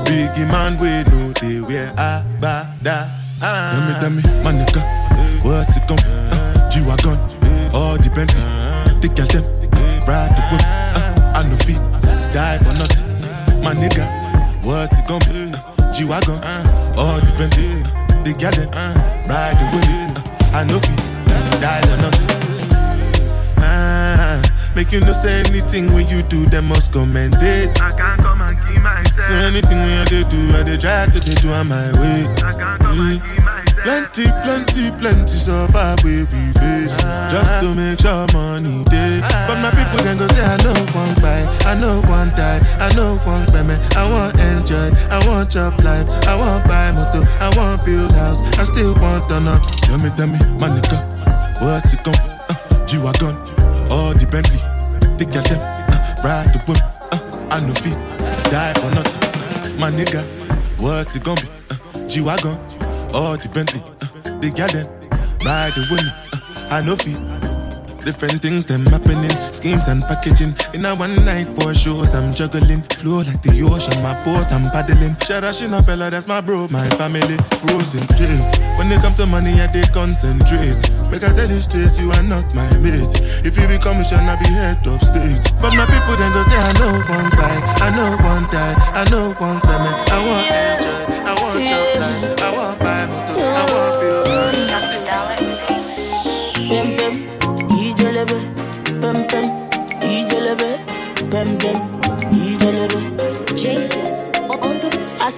Biggie 0.05 0.47
man, 0.47 0.77
we 0.77 0.89
know 1.09 1.31
they 1.39 1.61
wear 1.61 1.91
a 1.97 2.23
ba 2.39 2.67
da. 2.83 3.07
Tell 3.41 3.81
me, 3.87 3.93
tell 3.99 4.09
me, 4.11 4.21
my 4.43 4.51
nigga, 4.53 4.81
what's 5.43 5.75
it 5.75 5.87
gon' 5.87 5.97
uh, 6.05 6.69
G-Wagon, 6.69 7.17
all 7.73 7.97
the 7.97 8.11
Bentley, 8.13 8.43
the 9.01 9.07
girl 9.15 9.25
them, 9.33 9.43
ride 10.05 10.29
the 10.35 10.41
whip, 10.51 10.61
uh, 10.61 11.33
I 11.33 11.41
no 11.49 11.55
fit, 11.65 11.81
die 12.33 12.57
for 12.59 12.73
nothing. 12.77 13.63
My 13.63 13.73
nigga, 13.73 14.05
what's 14.63 14.97
it 14.99 15.07
gon' 15.07 15.19
be? 15.25 15.51
Uh, 15.55 15.91
G-Wagon, 15.91 16.37
all 16.95 17.17
the 17.19 17.33
Bentley, 17.39 17.81
the 18.21 18.33
girl 18.37 18.51
them, 18.51 18.69
ride 19.27 19.57
the 19.57 19.65
whip, 19.73 19.87
uh, 19.89 20.30
I 20.53 20.63
no 20.65 20.79
fit, 20.79 20.97
die 21.61 21.81
for 21.81 21.97
nothing. 22.01 22.27
Ah, 23.59 24.41
make 24.75 24.91
you 24.91 24.99
no 25.01 25.13
say 25.13 25.39
anything 25.47 25.93
when 25.93 26.07
you 26.07 26.21
do, 26.23 26.45
them 26.47 26.65
must 26.67 26.91
commend 26.91 27.35
it. 27.39 27.81
I 27.81 27.91
can't 27.95 28.21
come 28.21 28.41
and 28.41 28.57
keep 28.67 28.81
myself. 28.83 29.27
So 29.27 29.33
anything 29.33 29.79
when 29.79 29.97
I 30.01 30.05
do, 30.05 30.51
I 30.57 30.63
dey 30.63 30.77
try 30.77 31.05
to 31.07 31.19
dey 31.19 31.35
do 31.35 31.51
on 31.53 31.67
my 31.69 31.91
way. 31.99 32.27
I 32.43 32.53
can't 32.53 32.81
come 32.81 32.99
and 32.99 33.21
keep 33.21 33.29
myself. 33.29 33.40
Plenty, 33.83 34.29
plenty, 34.45 34.91
plenty 35.01 35.33
suffer 35.33 35.95
we 36.03 36.21
we 36.29 36.41
face. 36.61 36.93
Just 37.33 37.59
to 37.61 37.73
make 37.73 37.99
sure 37.99 38.27
money 38.33 38.83
day. 38.85 39.19
But 39.49 39.57
my 39.57 39.71
people 39.73 39.99
can 40.05 40.17
go 40.17 40.27
say 40.27 40.45
I 40.45 40.57
know 40.61 40.77
one 40.93 41.15
buy, 41.17 41.41
I 41.65 41.73
know 41.79 42.01
one 42.05 42.29
die, 42.37 42.61
I 42.77 42.93
know 42.95 43.17
one 43.25 43.45
payment. 43.47 43.81
I 43.97 44.05
want 44.05 44.37
enjoy, 44.39 44.91
I 45.09 45.17
want 45.25 45.49
job 45.49 45.73
life, 45.81 46.05
I 46.27 46.37
want 46.37 46.65
buy 46.65 46.91
motor, 46.91 47.25
I 47.41 47.49
want 47.57 47.83
build 47.83 48.11
house, 48.11 48.39
I 48.59 48.63
still 48.65 48.93
want 49.01 49.25
to 49.29 49.39
know. 49.39 49.57
Tell 49.89 49.97
me, 49.97 50.09
tell 50.15 50.27
me, 50.27 50.37
my 50.61 50.69
nigga, 50.69 51.01
what's 51.61 51.93
it 51.93 52.03
gon' 52.03 52.13
uh, 52.13 52.85
G-Wagon, 52.85 53.33
all 53.89 54.13
the 54.13 54.27
Bentley, 54.29 54.61
the 55.17 55.25
girl 55.25 55.41
them, 55.49 55.57
uh, 55.57 56.21
ride 56.23 56.53
the 56.53 56.59
whip, 56.69 56.77
uh, 57.11 57.47
I 57.49 57.59
no 57.65 57.73
fit, 57.73 57.97
die 58.53 58.73
for 58.77 58.91
nothing. 58.93 59.79
My 59.79 59.89
nigga, 59.89 60.21
what's 60.77 61.15
it 61.15 61.23
gonna 61.23 61.41
be? 61.41 61.47
Uh, 61.71 62.07
G-Wagon, 62.07 62.57
all 63.13 63.37
the 63.37 63.49
Bentley, 63.53 63.81
uh, 64.01 64.39
the 64.39 64.49
them, 64.51 64.87
ride 65.45 65.73
the 65.75 65.83
whip, 65.91 66.05
uh, 66.33 66.75
I 66.75 66.81
know 66.85 66.95
fit. 66.95 67.17
Different 68.01 68.41
things 68.41 68.65
them 68.65 68.83
happening, 68.87 69.29
schemes 69.53 69.87
and 69.87 70.01
packaging. 70.01 70.55
In 70.73 70.85
a 70.85 70.95
one 70.95 71.13
night 71.23 71.45
for 71.45 71.69
shows, 71.75 72.15
I'm 72.15 72.33
juggling. 72.33 72.81
Flow 72.97 73.21
like 73.21 73.37
the 73.45 73.61
ocean, 73.61 74.01
my 74.01 74.17
boat, 74.25 74.49
I'm 74.49 74.65
paddling. 74.73 75.13
Sharashin 75.21 75.69
Bella, 75.85 76.09
that's 76.09 76.27
my 76.27 76.41
bro, 76.41 76.67
my 76.73 76.89
family. 76.97 77.37
Frozen 77.61 78.01
dreams. 78.17 78.49
When 78.81 78.89
it 78.89 79.05
comes 79.05 79.17
to 79.17 79.27
money, 79.27 79.53
I 79.61 79.69
did 79.69 79.93
concentrate. 79.93 80.81
Make 81.13 81.21
I 81.21 81.29
tell 81.29 81.45
you 81.45 81.61
straight, 81.61 81.93
you 82.01 82.09
are 82.17 82.25
not 82.25 82.41
my 82.57 82.65
mate. 82.81 83.21
If 83.45 83.53
you 83.53 83.69
become 83.69 84.01
mission, 84.01 84.25
I 84.25 84.33
be 84.41 84.49
head 84.49 84.81
of 84.89 84.97
state. 84.97 85.53
But 85.61 85.77
my 85.77 85.85
people 85.85 86.17
then 86.17 86.33
go 86.33 86.41
say, 86.41 86.57
I 86.57 86.73
know 86.81 86.97
one 87.05 87.29
guy, 87.37 87.53
I 87.85 87.87
know 87.93 88.17
one 88.17 88.49
die, 88.49 88.73
I 88.97 89.05
know 89.13 89.29
one 89.37 89.61
payment. 89.61 89.97
I 90.09 90.17
want 90.25 90.49
enjoy, 90.49 91.05
I 91.21 91.33
want 91.37 91.69
job 91.69 91.85
life, 92.01 92.41
I 92.41 92.49
want 92.57 92.81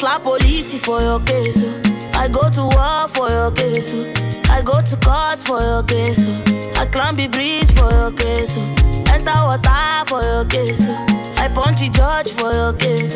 slap 0.04 0.24
police 0.24 0.84
for 0.84 1.00
your. 1.00 1.22
Oh. 1.26 1.82
I 2.14 2.28
go 2.28 2.42
to 2.50 2.64
war 2.76 3.08
for 3.08 3.30
your. 3.30 3.54
Oh. 3.56 4.14
I 4.50 4.62
go 4.62 4.82
to 4.82 4.96
court 4.98 5.40
for 5.40 5.62
your. 5.62 5.84
Oh. 5.88 6.82
I 6.82 6.86
climb 6.92 7.16
the 7.16 7.28
bridge 7.28 7.72
for 7.78 7.90
your. 7.90 8.12
Enter 9.14 9.40
water 9.48 10.04
for 10.08 10.22
your. 10.22 10.46
I 11.38 11.48
punch 11.56 11.80
the 11.80 11.90
judge 11.90 12.32
for 12.34 12.52
your 12.52 12.74
case. 12.74 13.16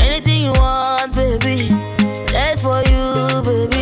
Anything 0.00 0.42
you 0.42 0.52
want, 0.52 1.14
baby. 1.14 1.68
That's 2.32 2.62
for 2.62 2.82
you, 2.90 3.42
baby. 3.42 3.81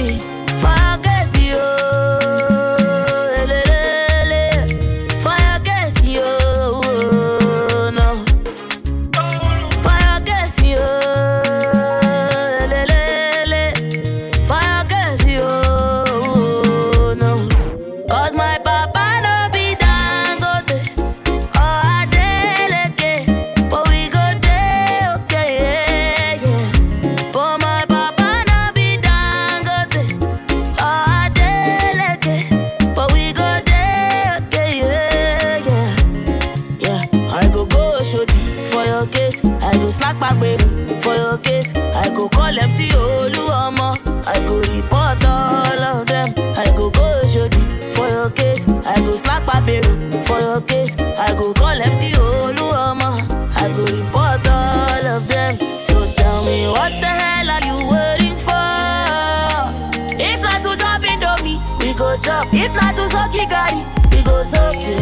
your. 62.26 62.40
If 62.52 62.74
not 62.74 62.94
to 62.96 63.08
suck 63.08 63.34
you, 63.34 63.46
guy, 63.48 63.72
we 64.12 64.22
go 64.22 64.42
suck 64.42 64.74
you. 64.74 64.96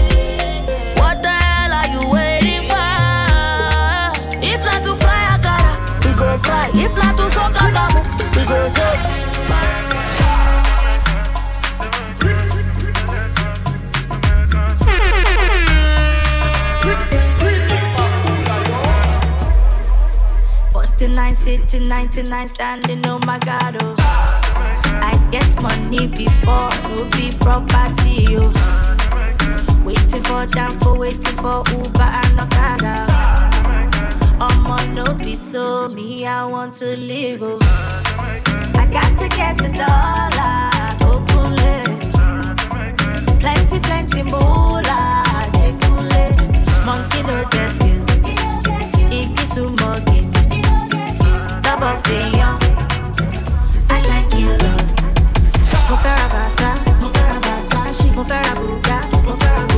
What 1.01 1.23
the 1.23 1.29
hell 1.31 1.73
are 1.73 1.89
you 1.95 2.03
waiting 2.11 2.63
for? 2.69 4.41
If 4.43 4.65
not 4.65 4.83
to 4.85 4.95
fly 4.95 5.35
a 5.35 5.39
car, 5.43 5.69
we 6.05 6.15
go 6.19 6.39
fly. 6.39 6.71
If 6.75 6.95
not 6.97 7.17
to 7.17 7.31
suck 7.31 7.55
a 7.55 7.71
car, 7.73 7.93
we 8.37 8.45
go 8.47 8.69
suck. 8.69 8.99
Forty 20.73 21.09
nine, 21.09 21.35
sitting, 21.35 21.89
ninety 21.89 22.23
nine, 22.23 22.49
standing. 22.49 23.05
Oh 23.07 23.19
my 23.25 23.39
God, 23.39 23.77
oh 23.83 23.98
money 25.61 26.07
before, 26.07 26.71
no 26.89 27.09
be 27.13 27.31
property, 27.41 28.33
yo. 28.33 28.53
Waiting 29.85 30.23
for 30.25 30.47
Danfo, 30.47 30.99
waiting 30.99 31.37
for 31.39 31.63
Uber 31.71 32.03
and 32.03 32.41
Okada. 32.41 33.07
Omo, 34.41 34.95
no 34.95 35.15
be 35.15 35.35
so, 35.35 35.89
me, 35.89 36.27
I 36.27 36.45
want 36.45 36.75
to 36.75 36.97
live, 36.97 37.43
oh. 37.43 37.59
I 38.75 38.87
got 38.91 39.19
to 39.19 39.29
get 39.29 39.57
the 39.59 39.71
dollar, 39.71 41.13
open 41.13 41.57
Plenty, 43.41 43.79
plenty 43.81 44.23
moolah, 44.23 45.25
jekule. 45.53 46.25
Monkey 46.85 47.23
no 47.23 47.45
get 47.51 47.71
skill, 47.73 48.05
Igisu 49.11 49.71
monkey. 49.81 50.29
Double 51.63 51.99
finger. 52.03 52.68
faire 56.09 56.25
à 56.25 56.29
Bassa, 56.29 56.75
mon 57.01 57.13
frère 57.13 57.37
à 57.37 57.41
Bassa, 57.41 58.13
mon 58.15 58.25
frère 58.25 58.43
à 58.51 59.67
Bouga. 59.67 59.78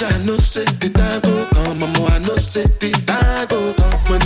I 0.00 0.16
know 0.24 0.38
say 0.38 0.64
the 0.78 0.90
time 0.90 1.20
go 1.22 1.44
come, 1.50 1.80
mama. 1.80 2.06
I 2.14 2.18
know 2.20 2.36
say 2.36 2.62
the 2.62 2.90
time 3.02 3.46
go 3.50 3.74
come 3.74 3.98
when 4.06 4.20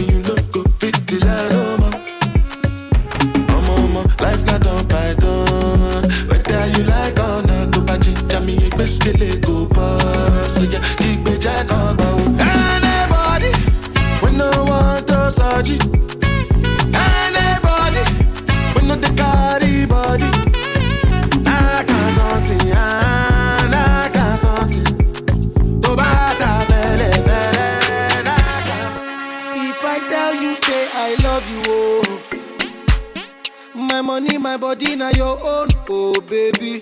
your 35.16 35.38
own, 35.42 35.68
oh 35.88 36.20
baby. 36.28 36.80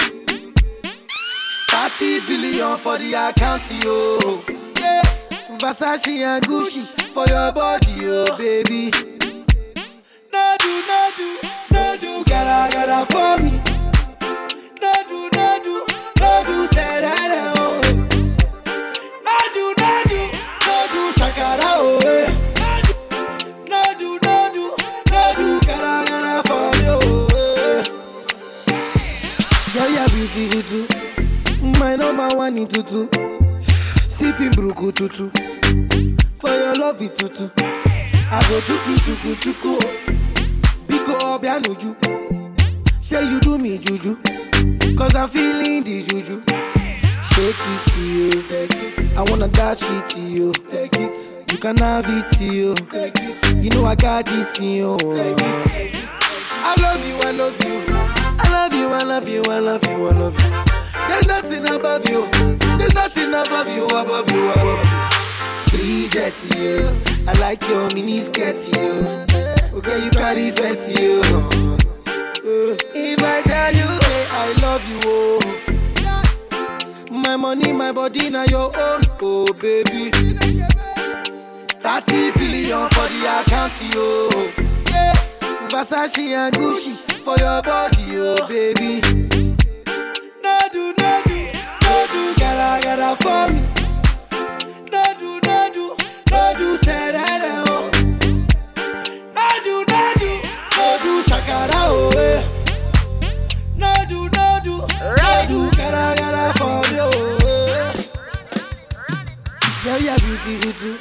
30 1.71 2.21
billion 2.27 2.77
for 2.77 2.99
the 2.99 3.15
account, 3.15 3.63
yo. 3.85 4.43
Yeah. 4.79 5.03
Versace 5.59 6.19
and 6.21 6.45
Gucci 6.45 6.85
for 7.13 7.27
your 7.29 7.53
body, 7.53 7.93
oh 8.03 8.37
baby. 8.37 8.91
No 10.33 10.57
do, 10.59 10.83
no 10.89 11.11
do, 11.17 11.39
no 11.73 11.97
do, 12.01 12.25
gotta, 12.25 12.73
gotta 12.75 13.07
for 13.13 13.43
me. 13.43 13.53
No 14.81 14.93
do, 15.09 15.29
no 15.37 15.61
do, 15.65 15.87
no 16.21 16.45
do, 16.47 16.67
say 16.75 17.01
that. 17.03 17.55
Oh. 17.57 17.60
Beautiful 30.21 30.63
too. 30.63 30.87
My 31.81 31.97
number 31.97 32.29
one 32.37 32.59
in 32.59 32.69
tutu. 32.69 33.09
Sipping 34.19 34.51
bruku 34.51 34.93
tutu. 34.93 35.31
For 36.39 36.51
your 36.51 36.75
love 36.75 37.01
it 37.01 37.17
tutu. 37.17 37.49
I 37.57 38.45
go 38.51 38.61
chuku 38.61 38.99
chuku 39.01 39.35
chuku. 39.41 39.79
Biko 40.87 41.17
obianuju. 41.25 41.97
Say 43.03 43.25
you 43.31 43.41
do 43.41 43.57
me 43.57 43.79
juju. 43.79 44.17
Cause 44.95 45.15
I'm 45.15 45.27
feeling 45.27 45.85
the 45.85 46.03
juju. 46.03 46.43
Shake 47.33 47.57
it 47.73 47.83
to 47.93 48.01
you. 48.03 49.17
I 49.17 49.25
wanna 49.31 49.49
dash 49.49 49.81
it 49.83 50.07
to 50.11 50.21
you. 50.21 50.53
Take 50.71 50.97
it. 50.97 51.51
You 51.51 51.57
can 51.57 51.79
have 51.79 52.05
it 52.07 52.27
to 52.37 52.45
you. 52.45 52.75
Take 52.75 53.15
it. 53.17 53.65
You 53.65 53.71
know 53.71 53.87
I 53.87 53.95
got 53.95 54.27
this 54.27 54.59
in 54.61 54.65
you. 54.67 54.99
I 56.63 56.75
love 56.79 57.09
you, 57.09 57.17
I 57.23 57.31
love 57.33 57.65
you. 57.65 58.00
I 58.93 59.05
love 59.05 59.29
you, 59.29 59.43
I 59.47 59.59
love 59.61 59.85
you, 59.87 60.09
I 60.09 60.11
love 60.11 60.11
you, 60.11 60.11
I 60.11 60.13
love 60.13 60.37
you. 60.41 60.51
There's 61.09 61.27
nothing 61.27 61.69
above 61.69 62.09
you. 62.09 62.27
There's 62.79 62.95
nothing 62.95 63.29
above 63.29 63.69
you, 63.75 63.85
above 63.87 64.31
you, 64.31 64.51
above 64.51 64.85
you. 64.85 65.79
Bridget, 65.79 66.35
you. 66.57 66.91
I 67.29 67.33
like 67.41 67.63
your 67.69 67.89
mini 67.95 68.21
skirt, 68.21 68.57
you. 68.77 68.91
Okay, 69.79 70.05
you 70.05 70.11
carry 70.11 70.51
face, 70.51 70.89
you. 70.99 71.23
If 72.95 73.23
I 73.23 73.43
tell 73.43 73.73
you, 73.75 73.87
hey, 73.87 74.27
I 74.31 74.53
love 74.63 74.89
you, 74.89 75.01
oh. 75.05 75.41
My 77.11 77.37
money, 77.37 77.73
my 77.73 77.93
body, 77.93 78.31
now 78.31 78.45
your 78.45 78.73
own, 78.77 79.03
oh 79.23 79.53
baby. 79.55 80.11
30 81.81 82.33
billion 82.33 82.89
for 82.91 83.09
the 83.09 83.21
account, 83.41 83.73
yo. 83.95 84.29
Yeah. 84.91 85.15
Versace 85.69 86.19
and 86.35 86.55
Gucci 86.55 87.10
for 87.25 87.37
your 87.39 87.63
body, 87.63 88.17
oh 88.17 88.47
baby. 88.49 89.01
No 90.43 90.59
do, 90.73 90.95
no 90.99 91.23
do, 91.25 91.39
no 91.83 92.07
do, 92.13 92.35
gotta, 92.39 92.83
gotta 92.83 93.17
for 93.23 93.53
me. 93.53 93.61
No 94.91 95.03
do, 95.19 95.41
no 95.47 95.71
do, 95.73 95.97
no 96.31 96.55
do, 96.57 96.79
say 96.85 97.13
that, 97.13 97.43
oh. 97.69 97.91
No 99.35 99.49
do, 99.65 99.85
no 99.89 100.03
do, 100.19 100.31
no 100.77 100.87
do, 101.03 101.23
shakara, 101.29 101.83
oh, 101.89 102.11
eh. 102.17 102.43
No 103.77 103.93
do, 104.09 104.29
no 104.37 104.61
do, 104.65 104.77
no 104.79 105.47
do, 105.49 105.71
gotta, 105.77 106.15
gotta 106.21 106.59
for 106.59 106.81
me, 106.93 106.99
oh, 107.01 107.47
eh. 107.47 107.93
Yeah, 109.85 109.99
yeah, 109.99 110.17
beautiful 110.19 110.73
too. 110.73 110.97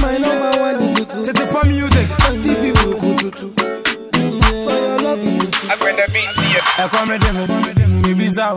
My 0.00 0.16
number 0.18 0.50
one 0.60 0.94
tutu. 0.94 1.24
Tete 1.24 1.48
for 1.50 1.64
music. 1.64 2.06
See 2.42 2.54
people 2.56 2.94
tutu. 3.16 3.91
For 4.40 4.72
your 4.72 4.98
love, 4.98 5.24
you 5.24 5.38
tutu. 5.38 5.68
I 5.68 5.76
bring 5.76 5.96
the 5.96 6.06
beat 6.14 6.30
to 6.36 6.44
you. 6.48 6.60
I 6.78 6.88
come 6.88 7.08
with 7.08 7.76
them. 7.76 8.02
We 8.02 8.14
be 8.14 8.28
so. 8.28 8.56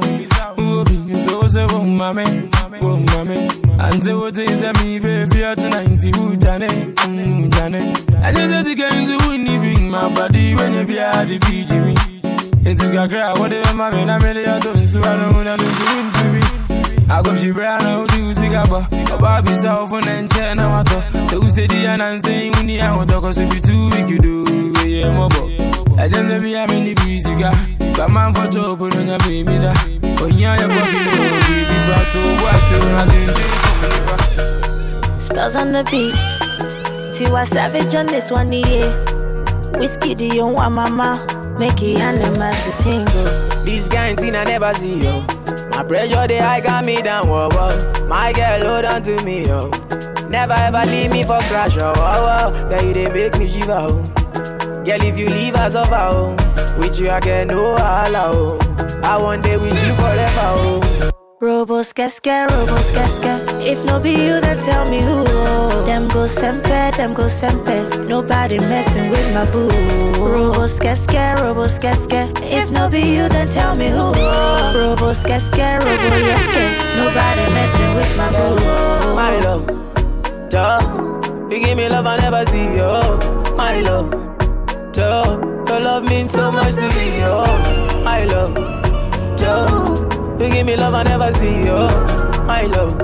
Who 0.55 0.83
be 0.85 1.19
so 1.19 1.47
so 1.47 1.67
oh 1.71 1.83
mame, 1.83 2.49
oh 2.81 2.97
mame. 2.97 3.49
And 3.79 4.03
say 4.03 4.13
what 4.13 4.37
is 4.37 4.61
a 4.61 4.73
me 4.83 4.99
baby 4.99 5.43
at 5.43 5.57
90 5.57 6.11
who 6.17 6.35
done 6.37 6.63
it, 6.63 6.99
who 6.99 7.47
done 7.49 7.75
it. 7.75 8.13
I 8.23 8.31
just 8.31 8.49
said 8.49 8.65
the 8.65 8.75
games 8.75 9.09
who 9.09 9.17
wouldn't 9.27 9.59
bring 9.61 9.91
my 9.91 10.13
body 10.13 10.55
when 10.55 10.73
you 10.73 10.85
be 10.85 10.99
at 10.99 11.25
the 11.25 11.37
beach 11.39 11.69
me. 11.69 11.95
It's 12.67 12.81
a 12.81 13.07
cry, 13.07 13.33
whatever 13.33 13.75
my 13.75 13.91
man, 13.91 14.09
I'm 14.09 14.21
really 14.21 14.45
out 14.45 14.65
of 14.65 14.89
so 14.89 14.99
I 14.99 15.15
don't 15.17 15.33
want 15.35 15.59
to 15.59 15.65
do 15.65 16.11
to 16.11 16.31
me. 16.33 17.05
I 17.07 17.21
go 17.21 17.35
she 17.35 17.51
brown 17.51 17.81
out 17.83 18.09
do 18.09 18.33
sigaba. 18.33 19.11
Oba 19.13 19.43
be 19.43 19.55
self 19.57 19.91
on 19.91 20.07
and 20.07 20.31
chair 20.31 20.51
I 20.51 20.83
talk. 20.83 21.27
So 21.29 21.41
steady 21.49 21.85
and 21.85 22.01
I'm 22.01 22.19
saying 22.19 22.53
we 22.57 22.63
need 22.63 22.81
I 22.81 22.95
want 22.95 23.09
to 23.09 23.21
cause 23.21 23.37
be 23.37 23.61
too 23.61 23.89
weak 23.89 24.09
you 24.09 24.19
do. 24.19 24.74
Yeah, 24.95 25.11
mobo. 25.11 25.51
I 25.99 26.07
just 26.07 26.27
say 26.27 26.39
me 26.39 26.55
I'm 26.55 26.69
in 26.69 26.95
busy 26.95 27.35
guy. 27.35 27.51
But 27.97 28.09
man 28.11 28.33
for 28.33 28.47
job 28.47 28.81
on 28.81 29.07
your 29.07 29.19
baby 29.19 29.57
da. 29.59 29.73
Oh 30.21 30.27
yeah, 30.27 30.55
you 30.55 30.69
fucking 30.71 31.03
know 31.03 31.35
baby 31.51 31.77
fat 31.83 32.05
to 32.13 32.21
what 32.39 32.59
to 32.69 32.77
nothing. 32.95 33.31
Spellz 35.19 35.55
on 35.59 35.73
the 35.73 35.83
beat. 35.91 36.15
Tiwa 37.17 37.45
Savage 37.49 37.93
on 37.93 38.05
this 38.05 38.31
one, 38.31 38.53
yeah. 38.53 38.87
Whiskey, 39.77 40.13
the 40.13 40.27
young 40.33 40.53
one, 40.53 40.73
mama. 40.73 41.25
Make 41.59 41.81
it 41.81 41.99
animals 41.99 42.55
to 42.63 42.71
tingle. 42.81 43.65
This 43.65 43.89
kind 43.89 44.17
thing 44.17 44.33
I 44.33 44.45
never 44.45 44.73
see, 44.75 45.03
yo. 45.03 45.25
My 45.71 45.83
pressure, 45.83 46.25
they 46.25 46.37
high 46.39 46.61
got 46.61 46.85
me 46.85 47.01
down, 47.01 47.27
whoa, 47.27 47.49
whoa. 47.51 48.07
My 48.07 48.31
girl, 48.31 48.65
hold 48.65 48.85
on 48.85 49.01
to 49.03 49.21
me, 49.25 49.45
yo. 49.45 49.71
Never 50.29 50.53
ever 50.53 50.85
leave 50.85 51.11
me 51.11 51.23
for 51.23 51.39
crash, 51.49 51.75
oh, 51.75 51.93
oh, 51.97 52.53
oh. 52.53 52.69
Girl, 52.69 52.81
you 52.81 52.93
they 52.93 53.09
make 53.09 53.37
me 53.37 53.47
shiver, 53.49 53.73
oh. 53.73 54.14
Girl, 54.85 55.01
if 55.01 55.17
you 55.17 55.27
leave 55.27 55.55
us 55.55 55.73
over, 55.73 55.95
oh. 55.95 56.35
With 56.77 56.99
you, 56.99 57.09
I 57.09 57.19
get 57.19 57.47
no 57.47 57.75
oh. 57.75 58.59
I 59.03 59.17
want 59.17 59.43
day 59.43 59.57
with 59.57 59.73
you 59.83 59.93
forever, 59.93 60.47
oh. 60.53 61.11
Robos 61.41 61.91
casca, 61.93 62.45
robos 62.49 62.93
casca. 62.93 63.33
If 63.61 63.83
no 63.83 63.99
be 63.99 64.11
you, 64.11 64.39
then 64.39 64.57
tell 64.59 64.87
me 64.87 65.01
who. 65.01 65.23
Them 65.85 66.07
go 66.09 66.27
sempe, 66.27 66.95
them 66.95 67.15
go 67.15 67.25
sempe. 67.27 68.07
Nobody 68.07 68.59
messing 68.59 69.09
with 69.09 69.33
my 69.33 69.45
boo. 69.51 69.69
Robos 70.21 70.79
casca, 70.79 71.35
robos 71.39 71.81
casca. 71.81 72.31
If 72.43 72.69
no 72.69 72.87
be 72.87 73.01
you, 73.01 73.27
then 73.27 73.47
tell 73.47 73.75
me 73.75 73.89
who. 73.89 74.13
Robos 74.77 75.25
casca, 75.25 75.79
robo 75.81 76.15
yeske. 76.29 76.65
Nobody 76.95 77.45
messing 77.57 77.95
with 77.95 78.17
my 78.17 78.29
boo. 78.37 79.15
My 79.15 79.39
love, 79.45 79.65
duh. 80.49 80.79
You 81.49 81.59
give 81.65 81.75
me 81.75 81.89
love 81.89 82.05
I 82.05 82.17
never 82.17 82.45
see, 82.45 82.77
yo. 82.77 83.17
My 83.55 83.81
love, 83.81 84.34
duh. 84.95 85.39
Your 85.67 85.79
love 85.79 86.03
means 86.09 86.31
so 86.31 86.51
much 86.51 86.73
to 86.75 86.87
me, 86.95 87.19
yo. 87.19 87.43
My 88.03 88.23
love, 88.23 88.53
duh. 89.37 90.37
You 90.39 90.49
give 90.49 90.65
me 90.65 90.75
love 90.75 90.93
I 90.93 91.03
never 91.03 91.31
see, 91.33 91.65
yo. 91.65 91.87
My 92.47 92.63
love, 92.63 92.97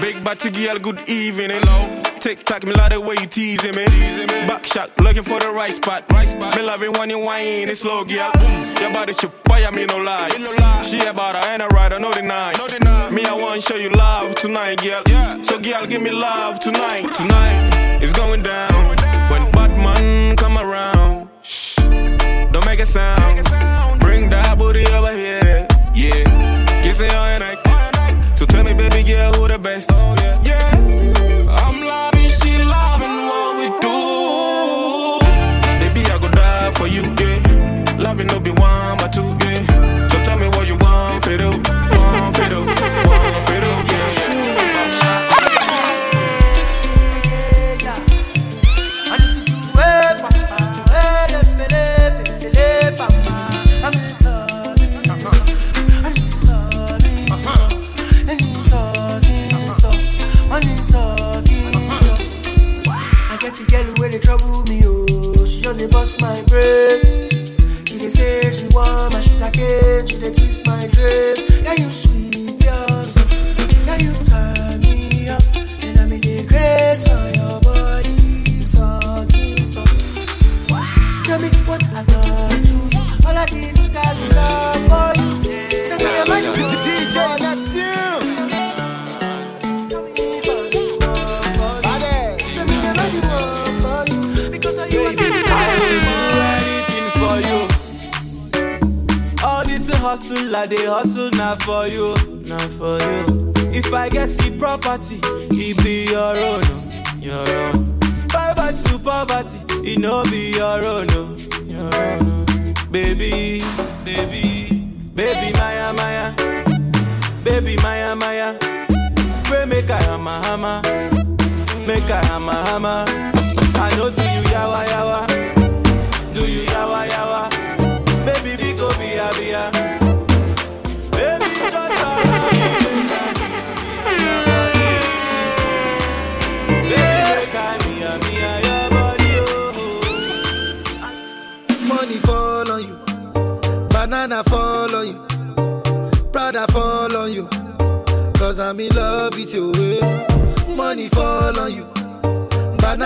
Big 0.00 0.24
body 0.24 0.50
girl, 0.50 0.78
good 0.78 1.08
evening. 1.08 1.50
Hello. 1.50 1.99
Tick 2.20 2.44
tock, 2.44 2.64
me 2.64 2.72
love 2.74 2.90
the 2.90 3.00
way 3.00 3.16
you 3.18 3.26
teasing 3.26 3.74
me. 3.74 3.86
Back 4.46 4.66
shot, 4.66 4.90
looking 5.00 5.22
for 5.22 5.40
the 5.40 5.50
right 5.50 5.72
spot. 5.72 6.04
Right 6.12 6.28
spot. 6.28 6.54
Me 6.54 6.62
love 6.62 6.82
it 6.82 6.92
when 6.98 7.08
you 7.08 7.18
whine, 7.18 7.70
it's 7.70 7.80
slow, 7.80 8.04
yeah. 8.06 8.30
Boom. 8.32 8.76
Your 8.76 8.92
body 8.92 9.14
should 9.14 9.32
fire 9.48 9.72
me, 9.72 9.86
no 9.86 9.96
lie. 9.96 10.28
She 10.82 11.00
about 11.00 11.34
her 11.34 11.50
and 11.50 11.62
a 11.62 11.68
rider, 11.68 11.98
no 11.98 12.12
deny. 12.12 12.52
No 12.58 12.68
deny. 12.68 13.08
Me, 13.08 13.24
I 13.24 13.32
want 13.32 13.62
show 13.62 13.76
you 13.76 13.88
love 13.88 14.34
tonight, 14.34 14.82
girl. 14.82 15.02
Yeah. 15.08 15.40
So, 15.42 15.58
girl, 15.58 15.86
give 15.86 16.02
me 16.02 16.10
love 16.10 16.60
tonight. 16.60 17.08
Tonight, 17.14 18.02
it's 18.02 18.12
going 18.12 18.42
down. 18.42 18.70
When 19.30 19.50
Batman 19.52 20.36
come 20.36 20.58
around, 20.58 21.30
shh, 21.42 21.76
don't 21.76 22.66
make 22.66 22.80
a 22.80 22.86
sound. 22.86 23.98
Bring 24.00 24.28
that 24.28 24.58
booty 24.58 24.84
over 24.88 25.14
here. 25.14 25.66
Yeah. 25.94 26.82
Kiss 26.82 27.00
it 27.00 27.14
on 27.14 27.30
your 27.30 27.38
neck. 27.38 28.36
So 28.36 28.44
tell 28.44 28.62
me, 28.64 28.74
baby 28.74 29.04
girl, 29.04 29.32
who 29.32 29.48
the 29.48 29.58
best? 29.58 29.90
yeah. 29.90 30.70
I'm 30.74 30.79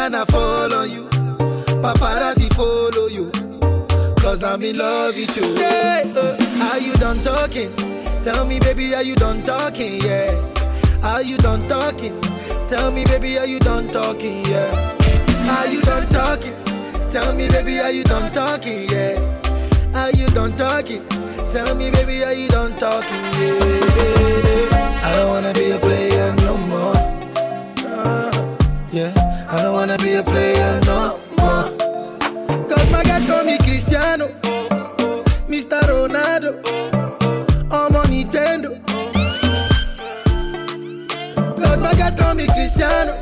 banana 0.05 0.27
fall 0.27 0.75
on 0.75 0.91
you, 0.91 1.05
paparazzi 1.81 2.53
follow 2.55 3.07
you. 3.07 3.31
Cause 4.17 4.43
I'm 4.45 4.63
in 4.63 4.77
love 4.77 5.17
with 5.17 5.35
you. 5.35 5.55
Yeah, 5.55 6.03
uh, 6.15 6.71
are 6.71 6.79
you 6.79 6.93
done 6.95 7.23
talking? 7.23 7.75
Tell 8.23 8.45
me, 8.45 8.59
baby, 8.61 8.95
are 8.95 9.03
you 9.03 9.15
done 9.15 9.43
talking? 9.45 10.01
Yeah. 10.03 10.35
Are 11.03 11.23
you 11.23 11.39
done 11.39 11.67
talking? 11.69 12.21
Tell 12.67 12.91
me, 12.91 13.05
baby, 13.07 13.39
are 13.39 13.47
you 13.47 13.59
done 13.61 13.89
talking? 13.89 14.45
Yeah. 14.45 14.97
Are 15.49 15.69
you 15.69 15.81
done 15.83 16.07
talking? 16.09 16.55
Tell 17.11 17.33
me, 17.35 17.49
baby, 17.49 17.79
are 17.81 17.91
you 17.91 18.05
done 18.05 18.31
talking? 18.33 18.89
Yeah. 18.91 19.17
Are 19.95 20.11
you 20.11 20.27
done 20.29 20.55
talking? 20.57 21.07
Tell 21.53 21.75
me, 21.77 21.91
baby, 21.91 22.23
are 22.25 22.35
you 22.35 22.49
done 22.49 22.77
talking? 22.77 23.23
Yeah. 23.41 25.01
I 25.03 25.13
don't 25.15 25.31
wanna 25.31 25.55
be 25.55 25.71
a 25.71 25.79
player 25.79 26.35
no 26.37 26.57
more. 26.69 26.95
Uh, 27.87 28.57
yeah. 28.93 29.34
I 29.47 29.63
don't 29.63 29.73
wanna 29.75 29.97
be 29.99 30.15
a 30.15 30.23
player 30.23 30.81
no 30.87 31.19
more. 31.39 31.71
Cause 32.69 32.91
my 32.91 33.03
guys 33.05 33.27
call 33.27 33.45
me 33.45 33.59
Cristiano, 33.59 34.29
Mr. 35.49 35.81
Ronaldo, 35.83 36.51
I'm 37.71 37.95
on 37.97 38.07
Nintendo. 38.07 38.81
Cause 41.57 41.79
my 41.81 41.95
guys 41.95 42.15
call 42.15 42.35
me 42.35 42.47
Cristiano, 42.47 43.15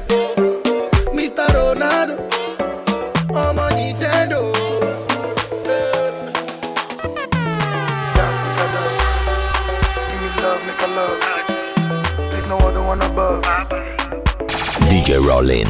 DJ 15.13 15.19
Rollin. 15.29 15.67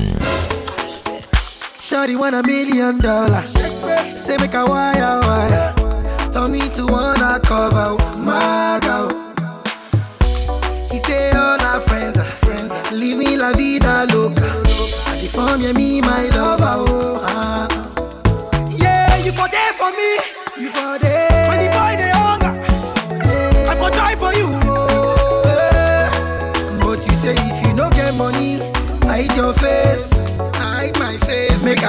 Shawty 1.80 2.16
want 2.16 2.34
a 2.36 2.42
million 2.44 2.98
dollars. 3.00 3.50
Say 4.16 4.36
make 4.36 4.54
a 4.54 4.64
wire 4.64 5.20
wire. 5.20 5.74
Tell 6.32 6.48
me 6.48 6.60
to 6.60 6.86
wanna 6.86 7.40
cover 7.42 7.96
my 8.18 8.78
girl. 8.82 9.08
He 10.92 11.00
say 11.00 11.32
all 11.32 11.60
our 11.60 11.80
friends 11.80 12.18
are 12.18 12.24
friends. 12.44 12.70
Living 12.92 13.38
la 13.38 13.52
vida 13.52 14.06
loca. 14.14 14.62
I 15.08 15.20
deform 15.20 15.60
you, 15.62 15.74
me 15.74 16.00
my 16.02 16.28
lover. 16.28 16.76
Oh, 16.86 17.18
ah. 17.22 17.66
Yeah, 18.70 19.16
you 19.24 19.32
for 19.32 19.48
there 19.48 19.72
for 19.72 19.90
me. 19.90 20.62
You 20.62 20.70
for 20.70 20.98
there. 21.00 21.11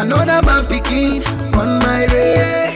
Another 0.04 0.42
man 0.46 0.66
picking 0.66 1.24
on 1.56 1.80
my 1.80 2.06
race. 2.12 2.76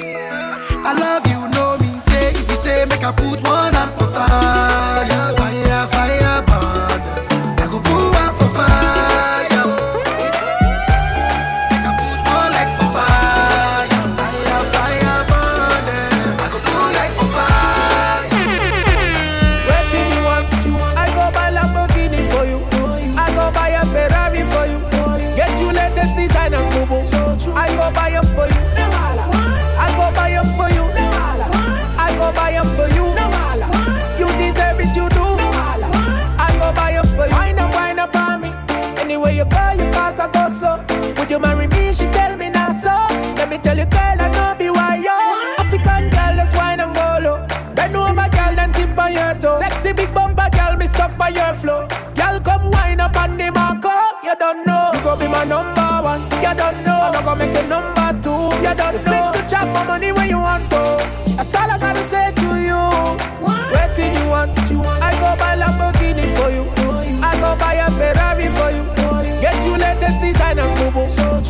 I 0.89 0.93
love 0.97 1.27
you, 1.27 1.39
no 1.55 1.77
mean 1.77 2.01
say. 2.03 2.29
If 2.31 2.49
you 2.51 2.57
say 2.63 2.85
make 2.85 3.03
I 3.03 3.11
put 3.11 3.43
one 3.45 3.66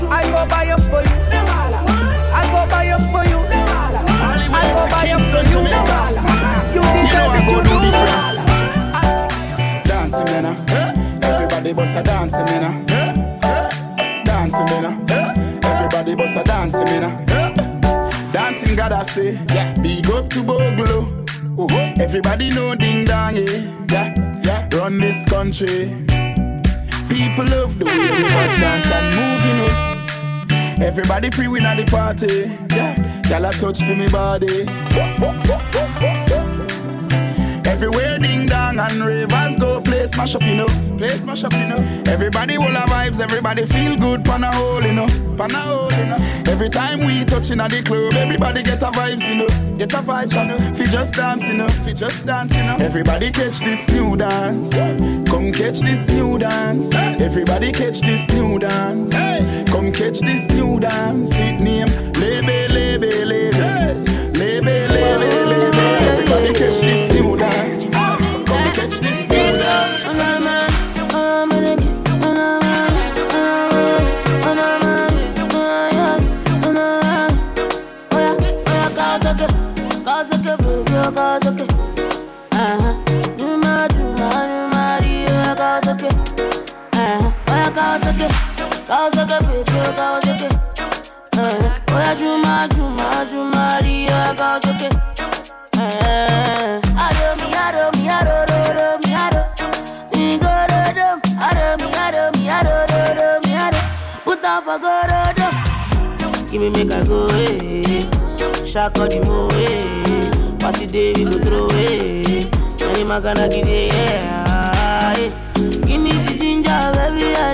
boo. 0.02 0.08
I 0.10 0.24
go 0.24 0.45
buy 0.48 0.66
them 0.66 0.82
for 0.82 1.02
you. 1.02 1.16
I 2.34 2.43
go 2.52 2.68
buy 2.70 2.86
them 2.86 3.02
for 3.12 3.24
you. 3.28 3.39
I 4.54 4.66
go 4.74 4.84
buy 4.91 5.06
them 5.08 5.22
for 5.32 5.43
you. 5.52 5.60
You 6.74 6.82
deserve 6.95 7.36
it, 7.38 7.45
you 7.52 7.60
do. 7.64 7.78
Dancing 9.88 10.26
me 10.26 10.38
now. 10.41 10.56
Ah. 10.70 10.93
Everybody 11.24 11.74
bust 11.74 11.98
a 11.98 12.02
dancing 12.04 12.45
me 12.45 12.60
now. 12.60 12.86
Ah. 12.89 13.70
Dancing 14.26 14.66
me. 14.66 14.78
Ah. 15.10 15.34
Everybody 15.64 16.16
bust 16.16 16.38
a 16.38 16.43
dancing 16.43 17.02
now. 17.02 17.26
Dancing 18.32 18.76
God 18.76 18.91
I 18.91 19.04
say, 19.04 19.34
yeah. 19.54 19.74
Big 19.82 20.10
up 20.10 20.30
to 20.30 20.43
Boglo. 20.43 21.26
Uh-huh. 21.60 21.93
Everybody 22.00 22.50
know 22.52 22.76
ding 22.76 23.06
dong, 23.06 23.36
yeah. 23.36 23.86
yeah, 23.89 24.41
yeah. 24.43 24.70
Run 24.78 25.00
this 25.00 25.26
country. 25.26 26.06
People 27.10 27.45
love 27.45 27.80
the 27.80 27.86
way 27.86 27.98
we 27.98 28.22
dance 28.30 28.91
and 28.91 29.16
move, 29.16 29.45
you 29.45 29.87
Everybody 30.80 31.30
pre-win 31.30 31.66
at 31.66 31.78
the 31.78 31.86
party. 31.86 32.52
Yeah, 32.76 32.96
y'all 33.30 33.46
a 33.46 33.52
touch 33.52 33.80
for 33.80 33.96
me 33.96 34.08
body. 34.10 34.66
Everywhere 37.68 38.20
ding 38.20 38.46
dong 38.46 38.80
and 38.80 39.00
ravers 39.06 39.47
go 39.58 39.82
play 39.82 40.05
smash 40.05 40.36
up, 40.36 40.43
you 40.43 40.55
know. 40.55 40.68
Play 40.97 41.10
smash 41.10 41.43
up, 41.43 41.53
you 41.53 41.68
know. 41.68 41.78
Everybody 42.08 42.58
will 42.58 42.66
have 42.66 42.89
vibes, 42.89 43.20
everybody 43.22 43.66
feel 43.66 43.95
good, 43.97 44.24
pan 44.24 44.43
a 44.43 44.51
hole, 44.51 44.84
you 44.84 44.93
know. 44.93 45.08
Pan 45.38 45.51
a 45.51 45.60
hole, 45.60 45.91
you 45.93 46.05
know. 46.05 46.18
Every 46.47 46.70
time 46.70 46.99
we 47.05 47.24
touching 47.26 47.60
at 47.60 47.72
the 47.72 47.84
club, 47.84 48.14
everybody 48.14 48.64
get 48.64 48.82
a 48.82 48.88
vibes, 48.88 49.28
you 49.28 49.36
know. 49.36 49.78
Get 49.78 49.93
a 49.93 49.97
vibes, 49.97 50.36
you 50.36 50.47
know. 50.47 50.58
Fi 50.74 50.86
just 50.86 51.14
dance, 51.16 51.47
you 51.47 51.53
know. 51.55 51.68
Fi 51.68 51.93
just 51.93 52.26
dance, 52.26 52.55
you 52.55 52.64
know. 52.64 52.78
Everybody 52.80 53.32
catch 53.32 53.60
this 53.60 53.88
new 53.89 54.18
dance. 54.18 54.74
Come 55.30 55.51
catch 55.51 55.80
this 55.80 56.08
new 56.08 56.38
dance. 56.38 56.93
Everybody 56.93 57.72
catch 57.72 58.01
this 58.01 58.28
new 58.30 58.60
dance. 58.60 59.14
Come 59.70 59.91
catch 59.91 60.20
this 60.20 60.47
new 60.49 60.80
dance. 60.80 61.32
It 61.34 61.60
name 61.60 61.88
Lebe, 62.14 62.70
oh 88.00 88.14
yeah, 88.20 88.28
Kawasaki. 88.28 88.28
Kawasaki, 88.88 89.38
baby, 89.48 89.78
oh 89.80 89.93
Kawasaki. 89.98 90.48
Uh, 91.38 91.80
oh 91.89 92.00
yeah, 92.00 92.16
Juma, 92.16 92.68
Juma, 92.76 93.28
Juma, 93.30 93.80
yeah, 93.84 94.34
Kawasaki. 94.36 94.89
Uh, 95.78 96.82
ado 96.98 97.28
mi, 97.39 97.48
ado 97.54 97.84
mi, 97.98 98.08
do, 98.74 98.88
mi, 99.04 100.38
go, 100.38 100.50
do, 100.68 100.80
do. 100.93 101.08
Mi, 101.78 101.89
ado 101.93 102.22
mi, 102.38 102.50
ado, 102.50 102.74
do, 102.88 103.00
do, 103.16 103.28
mi, 103.48 103.56
ado. 103.56 103.78
Put 104.24 104.43
on 104.45 104.64
go. 104.82 105.48
Give 106.52 106.62
me 106.62 106.70
make 106.70 106.91
I 106.91 107.04
go, 107.06 107.28
eh. 107.34 108.04
Shaka 108.66 109.08
the 109.08 109.20
mo, 109.26 109.48
eh. 109.54 110.58
Party 110.60 110.88
day 110.88 111.14
we 111.14 111.24
go 111.26 111.38
throw, 111.39 111.68
eh. 111.72 112.50
Any 112.80 113.04
magana 113.04 113.50
give 113.52 113.68
it, 113.68 113.93
yeah. 113.93 115.14
eh. 115.18 115.32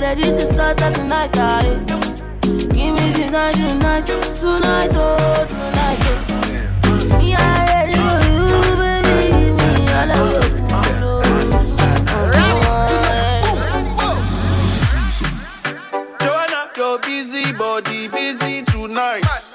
Ready 0.04 0.22
to 0.22 0.46
scatter 0.52 0.90
tonight, 0.92 1.34
eh. 1.38 1.78
Give 2.76 2.92
me 2.94 3.06
the 3.16 3.30
night, 3.32 3.54
tonight, 3.54 4.06
tonight, 4.06 4.90
oh, 4.92 5.46
tonight, 5.48 5.98
oh. 6.04 7.18
Me, 7.18 7.34
I'm 7.34 7.66
ready 7.72 7.96
for 7.96 8.20
you, 8.28 8.44
baby. 8.76 9.48
Me 9.56 9.72
your 9.88 10.44
Joanna, 16.20 16.60
your 16.76 16.98
busy 16.98 17.52
body 17.54 18.08
busy 18.08 18.62
tonight. 18.62 19.53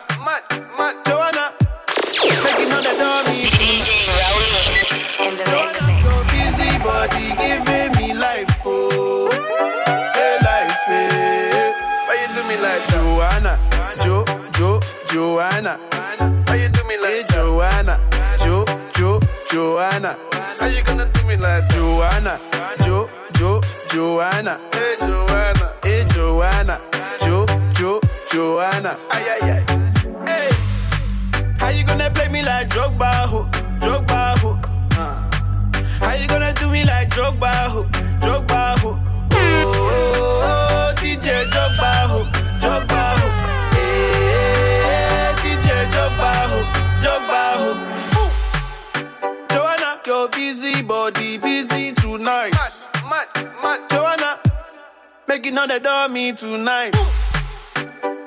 Making 55.30 55.56
all 55.60 55.68
the 55.68 55.80
dummy 55.80 56.34
tonight. 56.34 56.92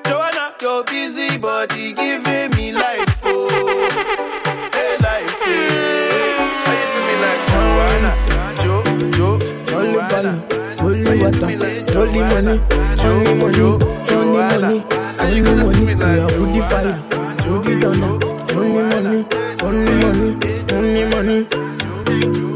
Joanna, 0.07 0.55
your 0.61 0.85
busy 0.85 1.37
body 1.37 1.91
giving 1.91 2.49
me 2.55 2.71
life, 2.71 3.21
oh, 3.25 3.49
hey 4.71 4.95
life, 5.03 5.41
eh. 5.41 5.67
hey. 5.67 6.31
How 6.63 6.71
you 6.79 6.87
do 6.93 6.99
me 7.07 7.15
like 7.23 7.41
Joanna, 7.51 8.11
Jo, 8.63 8.73
Jo, 9.11 9.27
Joanna? 9.65 10.33
Holy 10.79 11.01
water, 11.03 11.51
holy 11.51 11.57
money, 11.59 11.83
Johnny 11.91 12.19
money, 12.31 12.55
Johnny 12.95 13.31
money, 13.35 13.59
Johnny 14.07 15.41
money, 15.41 15.83
we 15.83 15.91
are 15.91 16.31
woody 16.39 16.61
fire, 16.71 16.95
woody 17.49 17.73
donor, 17.81 18.13
Johnny 18.47 18.69
money, 18.79 19.19
Johnny 19.59 19.91
money, 19.99 20.29
Johnny 20.67 21.03
money. 21.09 22.52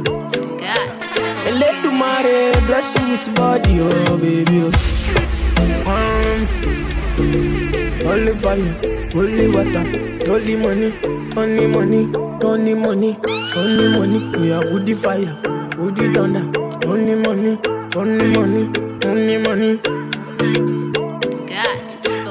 Bless 2.67 2.93
you 2.99 3.07
with 3.11 3.35
body, 3.35 3.79
oh 3.79 4.17
baby, 4.19 4.61
oh. 4.63 4.71
Um, 5.87 6.39
holy 8.03 8.33
fire, 8.35 8.73
holy 9.11 9.47
water, 9.47 9.83
holy 10.27 10.55
money, 10.57 10.91
Johnny 11.33 11.65
money, 11.67 12.11
Johnny 12.41 12.73
money, 12.75 13.17
Johnny 13.53 13.87
money, 13.97 14.37
we 14.37 14.51
are 14.51 14.65
woody 14.71 14.93
fire, 14.93 15.33
woody 15.77 16.11
donor, 16.11 16.51
Johnny 16.81 17.15
money, 17.15 17.57
Johnny 17.91 18.27
money, 18.35 18.63
Johnny 18.99 19.37
money. 19.37 19.79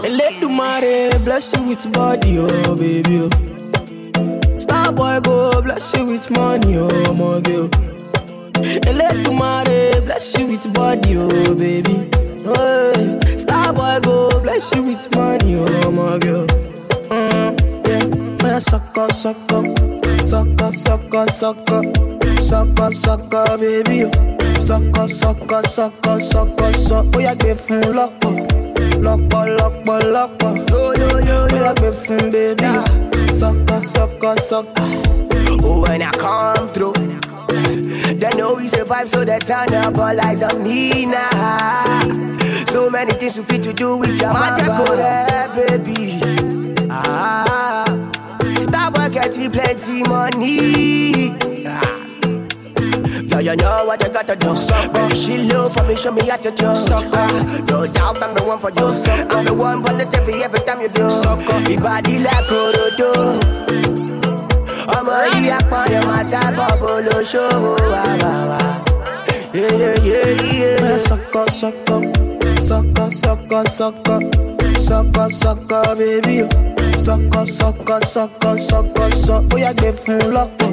Eledumare 0.06 1.24
bless 1.24 1.52
you 1.56 1.62
with 1.62 1.90
body, 1.92 2.38
oh 2.38 2.76
baby, 2.76 3.22
oh. 3.22 4.58
Star 4.58 4.92
boy 4.92 5.18
go 5.20 5.62
bless 5.62 5.94
you 5.96 6.04
with 6.04 6.30
money, 6.30 6.76
oh 6.78 7.12
my 7.14 7.40
girl. 7.40 7.70
Eledumare 8.88 10.04
bless 10.04 10.38
you 10.38 10.46
with 10.46 10.72
body, 10.72 11.16
oh 11.16 11.54
baby. 11.54 12.08
Oh, 12.48 13.18
star 13.36 13.72
boy 13.72 13.98
go 14.02 14.40
bless 14.40 14.74
you 14.74 14.82
with 14.82 15.14
money, 15.14 15.56
oh 15.56 15.90
my 15.90 16.18
girl. 16.18 16.46
Mm, 17.10 17.52
yeah, 17.86 18.00
oh 18.42 18.46
yeah, 18.46 18.58
sucker, 18.58 19.08
sucker, 19.12 19.62
sucker, 20.24 20.72
sucker, 20.72 21.26
sucker, 21.28 21.82
sucker, 22.42 22.92
sucker, 22.92 23.58
baby. 23.58 24.04
oh. 24.04 24.10
Sucker, 24.64 25.08
sucker, 25.08 25.62
sucker, 25.68 26.18
sucker, 26.20 26.72
sucker. 26.72 27.10
Oh 27.14 27.20
yeah, 27.20 27.34
give 27.34 27.60
fun 27.60 27.82
lọ́pọ̀, 27.98 28.34
lọ́pọ̀, 29.04 29.42
lọ́pọ̀, 29.58 29.98
lọ́pọ̀. 30.14 30.52
Yo 30.70 30.92
yo 31.00 31.08
yo 31.08 31.18
yo, 31.28 31.38
oh 31.42 31.56
yeah, 31.56 31.74
give 31.74 31.98
fun 32.06 32.30
baby. 32.30 32.64
oh. 32.64 32.84
Sucker, 33.40 33.80
sucker, 33.94 34.36
sucker. 34.40 34.88
Oh, 35.62 35.80
when 35.82 36.02
I 36.02 36.10
come 36.12 36.66
through, 36.68 36.94
they 37.76 38.30
know 38.36 38.54
we 38.54 38.66
survive, 38.66 39.08
so 39.08 39.24
they 39.24 39.38
turn 39.38 39.72
up 39.74 39.96
all 39.98 40.20
eyes 40.20 40.42
on 40.42 40.62
me 40.62 41.04
now. 41.06 42.00
So 42.68 42.90
many 42.90 43.12
things 43.12 43.36
we 43.36 43.44
fit 43.44 43.62
to 43.64 43.72
do 43.72 43.96
with 43.96 44.20
your 44.20 44.32
magic, 44.32 44.66
baby. 45.54 46.18
Ah, 46.90 47.84
Starboy 48.40 49.12
getting 49.12 49.50
plenty 49.50 50.02
money. 50.04 51.34
Ah. 51.66 51.92
Yeah, 53.28 53.40
you 53.40 53.56
know 53.56 53.84
what 53.84 54.02
you 54.02 54.08
gotta 54.08 54.36
do. 54.36 54.54
Baby, 54.92 55.14
she 55.16 55.38
low 55.38 55.68
for 55.68 55.84
me, 55.84 55.94
show 55.96 56.12
me 56.12 56.26
how 56.26 56.36
to 56.36 56.50
do. 56.50 56.66
Ah, 56.66 57.64
no 57.68 57.86
doubt 57.86 58.22
I'm 58.22 58.34
the 58.34 58.42
one 58.44 58.58
for 58.58 58.70
you. 58.70 58.86
I'm 59.30 59.44
the 59.44 59.54
one 59.54 59.82
for 59.84 59.92
the 59.92 60.04
TV 60.04 60.40
every 60.42 60.60
time 60.60 60.80
you 60.80 60.88
do. 60.88 61.08
Big 61.66 61.82
body 61.82 62.18
like 62.20 62.32
Orodo. 62.46 64.05
Ọmọ 64.94 65.14
yìí 65.32 65.48
apọ̀dé 65.58 65.98
máa 66.08 66.24
tábọ̀ 66.32 66.70
bolóṣòwò 66.80 67.72
àbàwà. 68.10 68.60
Sọkọ 71.08 71.42
sọkọ 71.60 71.96
sọkọ 72.68 73.04
sọkọ 73.22 73.58
sọkọ 73.78 74.16
sọkọ 74.88 75.24
sọkọ 75.42 75.78
bébí 75.98 76.36
o 76.44 76.48
sọkọ 77.06 77.40
sọkọ 77.58 77.96
sọkọ 78.14 78.50
sọkọ 78.68 79.04
sọ. 79.24 79.34
Ó 79.54 79.56
yà 79.64 79.70
gbé 79.78 79.88
fún 80.02 80.20
lọ́pọ̀ 80.34 80.70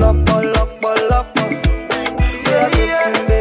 lọ́pọ̀ 0.00 0.38
lọ́pọ̀ 0.54 0.92
lọ́pọ̀. 1.10 1.48
Ó 2.50 2.56
yà 2.58 2.66
gbé 2.72 2.84
fún 3.02 3.14
bébí 3.28 3.33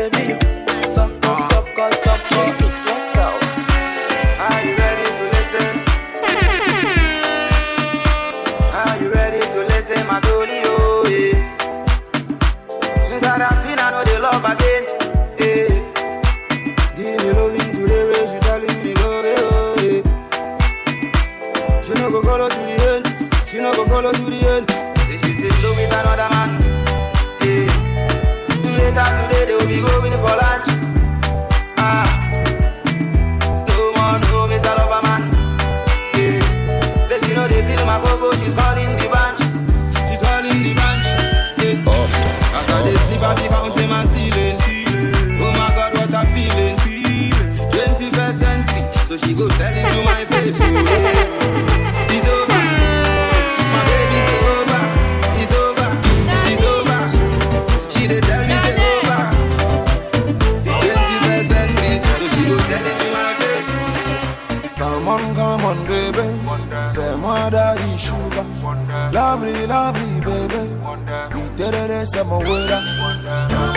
We 71.64 71.72
did 71.72 71.92
it, 71.92 72.08
say 72.10 72.24
my 72.24 72.40
way 72.40 72.74
up. 72.74 72.84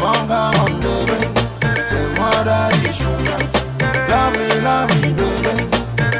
Come 0.00 0.60
on, 0.60 0.80
baby. 0.80 1.18
Say 1.86 2.06
more 2.18 2.42
daddy 2.42 2.92
sugar. 2.92 3.38
Lovely, 4.10 4.60
lovely, 4.60 5.12
baby. 5.14 5.54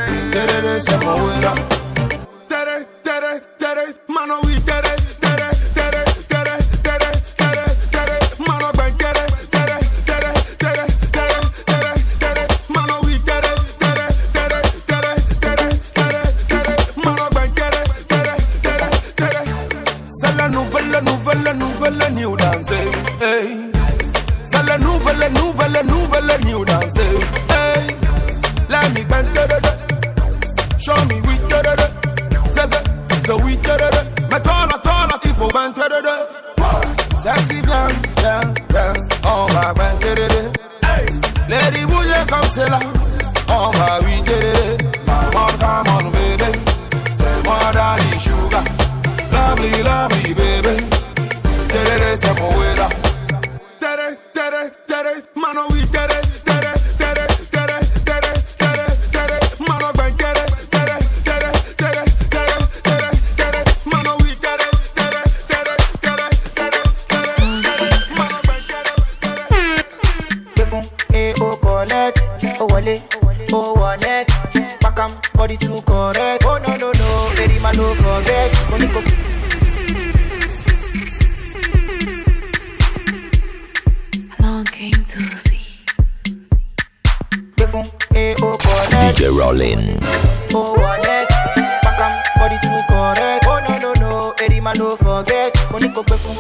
We 0.09 0.31
did 0.31 0.65
it, 0.65 1.76
too 75.77 75.83
correct. 75.83 76.45
Oh 76.47 76.59
no 76.59 76.77
no 76.77 76.93
no, 76.93 77.33
baby 77.37 77.59
ma 77.61 77.71
no 77.73 77.95
forget. 78.03 78.51
Mo 78.71 78.77
ní 78.79 78.89
kò 78.95 79.01
came 84.73 85.01
to 85.13 85.21
see. 85.47 85.67
gbé 87.57 87.67
fún 87.73 87.85
o 88.43 88.47
oh, 88.47 88.57
collect, 88.59 89.19
DJ 89.19 89.29
Rollin. 89.39 89.83
o 90.55 90.59
oh, 90.59 90.77
wọ 90.81 90.91
net, 91.07 91.29
pakam 91.85 92.13
body 92.39 92.57
too 92.65 92.81
correct. 92.89 93.45
Oh 93.47 93.59
no 93.67 93.75
no 93.85 93.91
no, 94.03 94.33
baby 94.39 94.61
ma 94.61 94.73
no 94.81 94.97
forget. 94.97 95.53
Mo 95.71 95.79
ní 95.79 95.89
kò 95.95 96.03
gbé 96.09 96.17
fún 96.25 96.37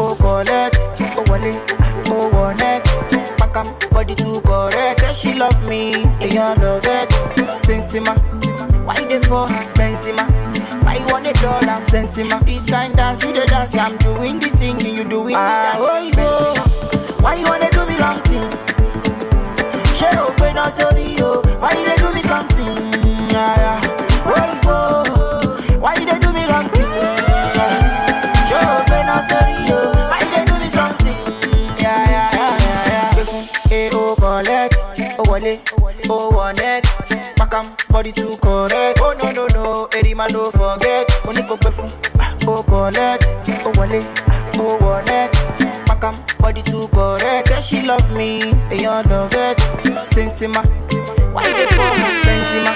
o 0.00 0.14
collect, 0.22 0.76
o 1.18 1.22
wọlé, 1.28 2.72
o 3.54 3.62
net, 3.62 3.78
pakam 3.78 3.90
body 3.90 4.14
too 4.14 4.40
correct. 4.42 5.00
Say 5.00 5.12
she 5.14 5.34
love 5.38 5.62
me, 5.68 5.92
èèyàn 6.20 6.60
love 6.62 6.86
it. 6.86 7.10
Sensima, 7.58 8.14
why 8.84 8.94
you 9.00 9.08
dey 9.08 9.20
for 9.20 9.46
her? 9.46 9.64
Benzema. 9.74 10.24
Why 10.84 10.96
you 10.96 11.06
want 11.06 11.26
a 11.26 11.32
dollar? 11.34 11.80
Sensima. 11.82 12.44
This 12.44 12.66
kind 12.66 12.94
dance, 12.96 13.24
you 13.24 13.32
the 13.32 13.44
dance. 13.46 13.76
I'm 13.76 13.96
doing 13.98 14.38
the 14.40 14.48
singing, 14.48 14.96
you 14.96 15.04
doing 15.04 15.34
the 15.34 15.40
ah. 15.40 15.72
dance. 15.72 16.14
Oh, 16.16 16.56
you 17.16 17.22
Why 17.22 17.34
you 17.36 17.44
wanna 17.46 17.70
do 17.70 17.86
me 17.86 17.98
long 17.98 18.20
thing? 18.22 18.50
She 19.94 20.06
open 20.18 20.58
up 20.58 20.72
sorry, 20.72 21.14
yo. 21.16 21.42
Why 21.60 21.70
you 21.72 21.84
dey 21.86 21.96
do 21.96 22.12
me 22.12 22.20
something? 22.22 22.91
O 36.12 36.30
wọ 36.36 36.52
net, 36.60 36.84
pakam 37.38 37.66
body 37.90 38.12
too 38.12 38.36
correct. 38.42 39.00
Oh 39.00 39.14
no 39.22 39.30
no 39.32 39.46
no, 39.54 39.88
eri 39.96 40.14
ma 40.14 40.26
no 40.32 40.50
forget. 40.50 41.06
Mo 41.24 41.32
ní 41.32 41.42
kò 41.48 41.56
gbé 41.56 41.70
fún 41.76 41.90
o 42.46 42.62
collect, 42.62 43.24
o 43.66 43.70
wọlé, 43.78 44.00
o 44.58 44.78
wọ 44.82 44.94
net, 45.08 45.30
pakam 45.86 46.14
body 46.40 46.62
too 46.62 46.88
correct. 46.94 47.48
Say 47.48 47.60
she 47.62 47.82
love 47.86 48.10
me, 48.16 48.40
èèyàn 48.70 49.08
love 49.10 49.34
it. 49.34 49.58
Sensima, 50.04 50.62
why 51.34 51.44
dey 51.58 51.66
for 51.76 51.90
her? 52.00 52.12
Benzema. 52.26 52.72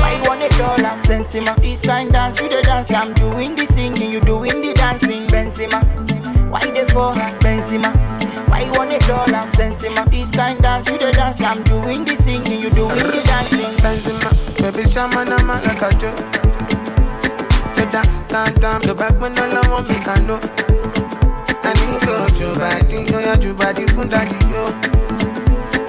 Why 0.00 0.12
you 0.16 0.22
want 0.28 0.42
a 0.42 0.48
dollar? 0.58 0.94
Sensima. 0.98 1.54
This 1.60 1.82
kind 1.82 2.12
dance, 2.12 2.40
you 2.40 2.48
the 2.48 2.62
dance. 2.62 2.92
I'm 2.92 3.12
doing 3.14 3.56
the 3.56 3.66
singing, 3.66 4.12
you 4.12 4.20
doing 4.20 4.60
the 4.62 4.72
dancing. 4.74 5.26
Benzema. 5.26 5.80
Why 6.50 6.60
dey 6.74 6.84
for? 6.86 7.12
Benzema. 7.40 7.90
Why 8.48 8.62
you 8.64 8.72
want 8.72 8.92
a 8.92 8.98
dollar? 9.06 9.46
Sensima. 9.46 10.04
This 10.10 10.30
kind 10.32 10.60
dance, 10.62 10.88
you 10.90 10.98
the 10.98 11.12
dance. 11.12 11.40
I'm 11.40 11.62
doing 11.64 12.04
the 12.04 12.14
singing, 12.14 12.60
you 12.60 12.70
doing 12.70 12.90
the 12.98 13.22
dancing. 13.24 13.70
Benzema, 13.82 14.30
baby, 14.60 14.88
chama 14.88 15.24
na 15.26 15.38
ma 15.44 15.60
like 15.60 15.82
a 15.82 15.90
joke. 15.98 16.18
Down, 17.90 18.06
down, 18.28 18.54
down, 18.60 18.80
the 18.82 18.94
back 18.94 19.18
when 19.20 19.36
all 19.38 19.50
I 19.50 19.68
want 19.68 19.88
me 19.88 19.96
can 19.98 20.26
know. 20.26 20.38
I 21.62 21.74
need 21.74 22.02
go 22.06 22.22
to 22.38 22.58
body, 22.58 23.02
oh 23.14 23.18
yeah, 23.18 23.34
to 23.34 23.54
body 23.54 23.86
fun 23.88 24.08
daddy 24.08 24.38
yo. 24.46 24.70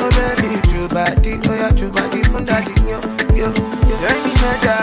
Oh 0.02 0.10
baby, 0.18 0.58
to 0.74 0.88
body, 0.90 1.38
oh 1.46 1.54
yeah, 1.54 1.70
to 1.70 1.90
body 1.94 2.24
fun 2.24 2.46
daddy 2.46 2.74
yo, 2.90 2.98
yo, 3.38 3.54
yo. 3.54 3.96
Any 4.02 4.34
meta, 4.34 4.78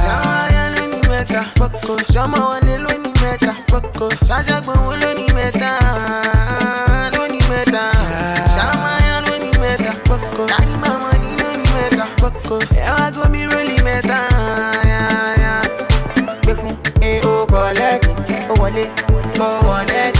sama 0.00 0.48
ya 0.48 0.64
leni 0.80 1.00
meta, 1.08 1.44
poko, 1.60 1.98
wale 4.00 4.08
leni 4.08 4.12
meta, 4.12 4.18
poko, 4.18 4.26
sasa 4.26 4.60
gbon 4.60 4.98
leni 5.00 5.26
meta, 5.34 5.78
leni 7.18 7.38
meta, 7.48 7.92
sama 8.54 8.98
ya 9.06 9.20
leni 9.20 9.50
meta, 9.58 9.92
poko, 10.04 10.46
tani 10.46 10.76
mama 10.76 11.12
ni 11.18 11.36
leni 11.42 11.64
meta, 11.74 12.06
poko, 12.16 12.58
ewa 12.76 13.10
go 13.10 13.28
mi 13.30 13.46
really 13.46 13.82
meta, 13.82 14.18
yeah, 14.84 15.36
yeah. 15.38 15.62
Gbé 16.42 16.54
fún 16.54 16.76
e 17.02 17.20
o 17.24 17.46
collect, 17.46 18.06
o 18.50 18.54
wọlé, 18.60 18.86
wọ 19.38 19.84
net, 19.86 20.16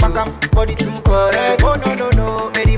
pakam 0.00 0.28
body 0.52 0.74
too 0.74 0.90
correct. 1.04 1.62
Oh 1.62 1.74
no 1.76 1.94
no 1.94 2.10
no, 2.16 2.50
eri 2.60 2.76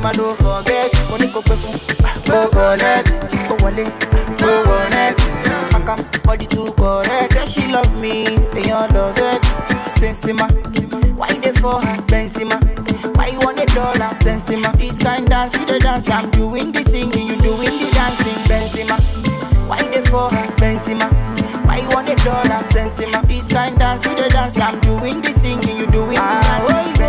Sensima, 10.00 10.48
why 11.16 11.28
dey 11.28 11.52
for 11.52 11.78
her? 11.80 11.96
Benzema, 12.08 12.56
why 13.16 13.26
you 13.28 13.38
want 13.40 13.58
a 13.60 13.66
dollar? 13.66 14.10
Sensima, 14.16 14.72
this 14.78 14.98
kind 14.98 15.28
dance, 15.28 15.56
you 15.58 15.66
the 15.66 15.78
dance. 15.78 16.08
I'm 16.08 16.30
doing 16.30 16.72
the 16.72 16.82
singing, 16.82 17.26
you 17.28 17.36
doing 17.36 17.68
the 17.68 17.90
dancing. 17.92 18.40
Benzema, 18.48 18.96
why 19.68 19.78
dey 19.92 20.02
for 20.08 20.30
her? 20.30 20.46
Benzema. 20.56 21.04
Why 21.66 21.78
you 21.80 21.88
want 21.90 22.08
a 22.08 22.14
dollar? 22.24 22.64
Sensima. 22.64 23.20
This 23.28 23.48
kind 23.48 23.78
dance, 23.78 24.06
you 24.06 24.14
the 24.14 24.28
dance. 24.30 24.58
I'm 24.58 24.80
doing 24.80 25.20
the 25.20 25.32
singing, 25.32 25.76
you 25.76 25.86
doing 25.86 26.14
the 26.14 26.18
ah, 26.18 26.64
dancing. 26.64 26.76
Oh, 26.76 26.99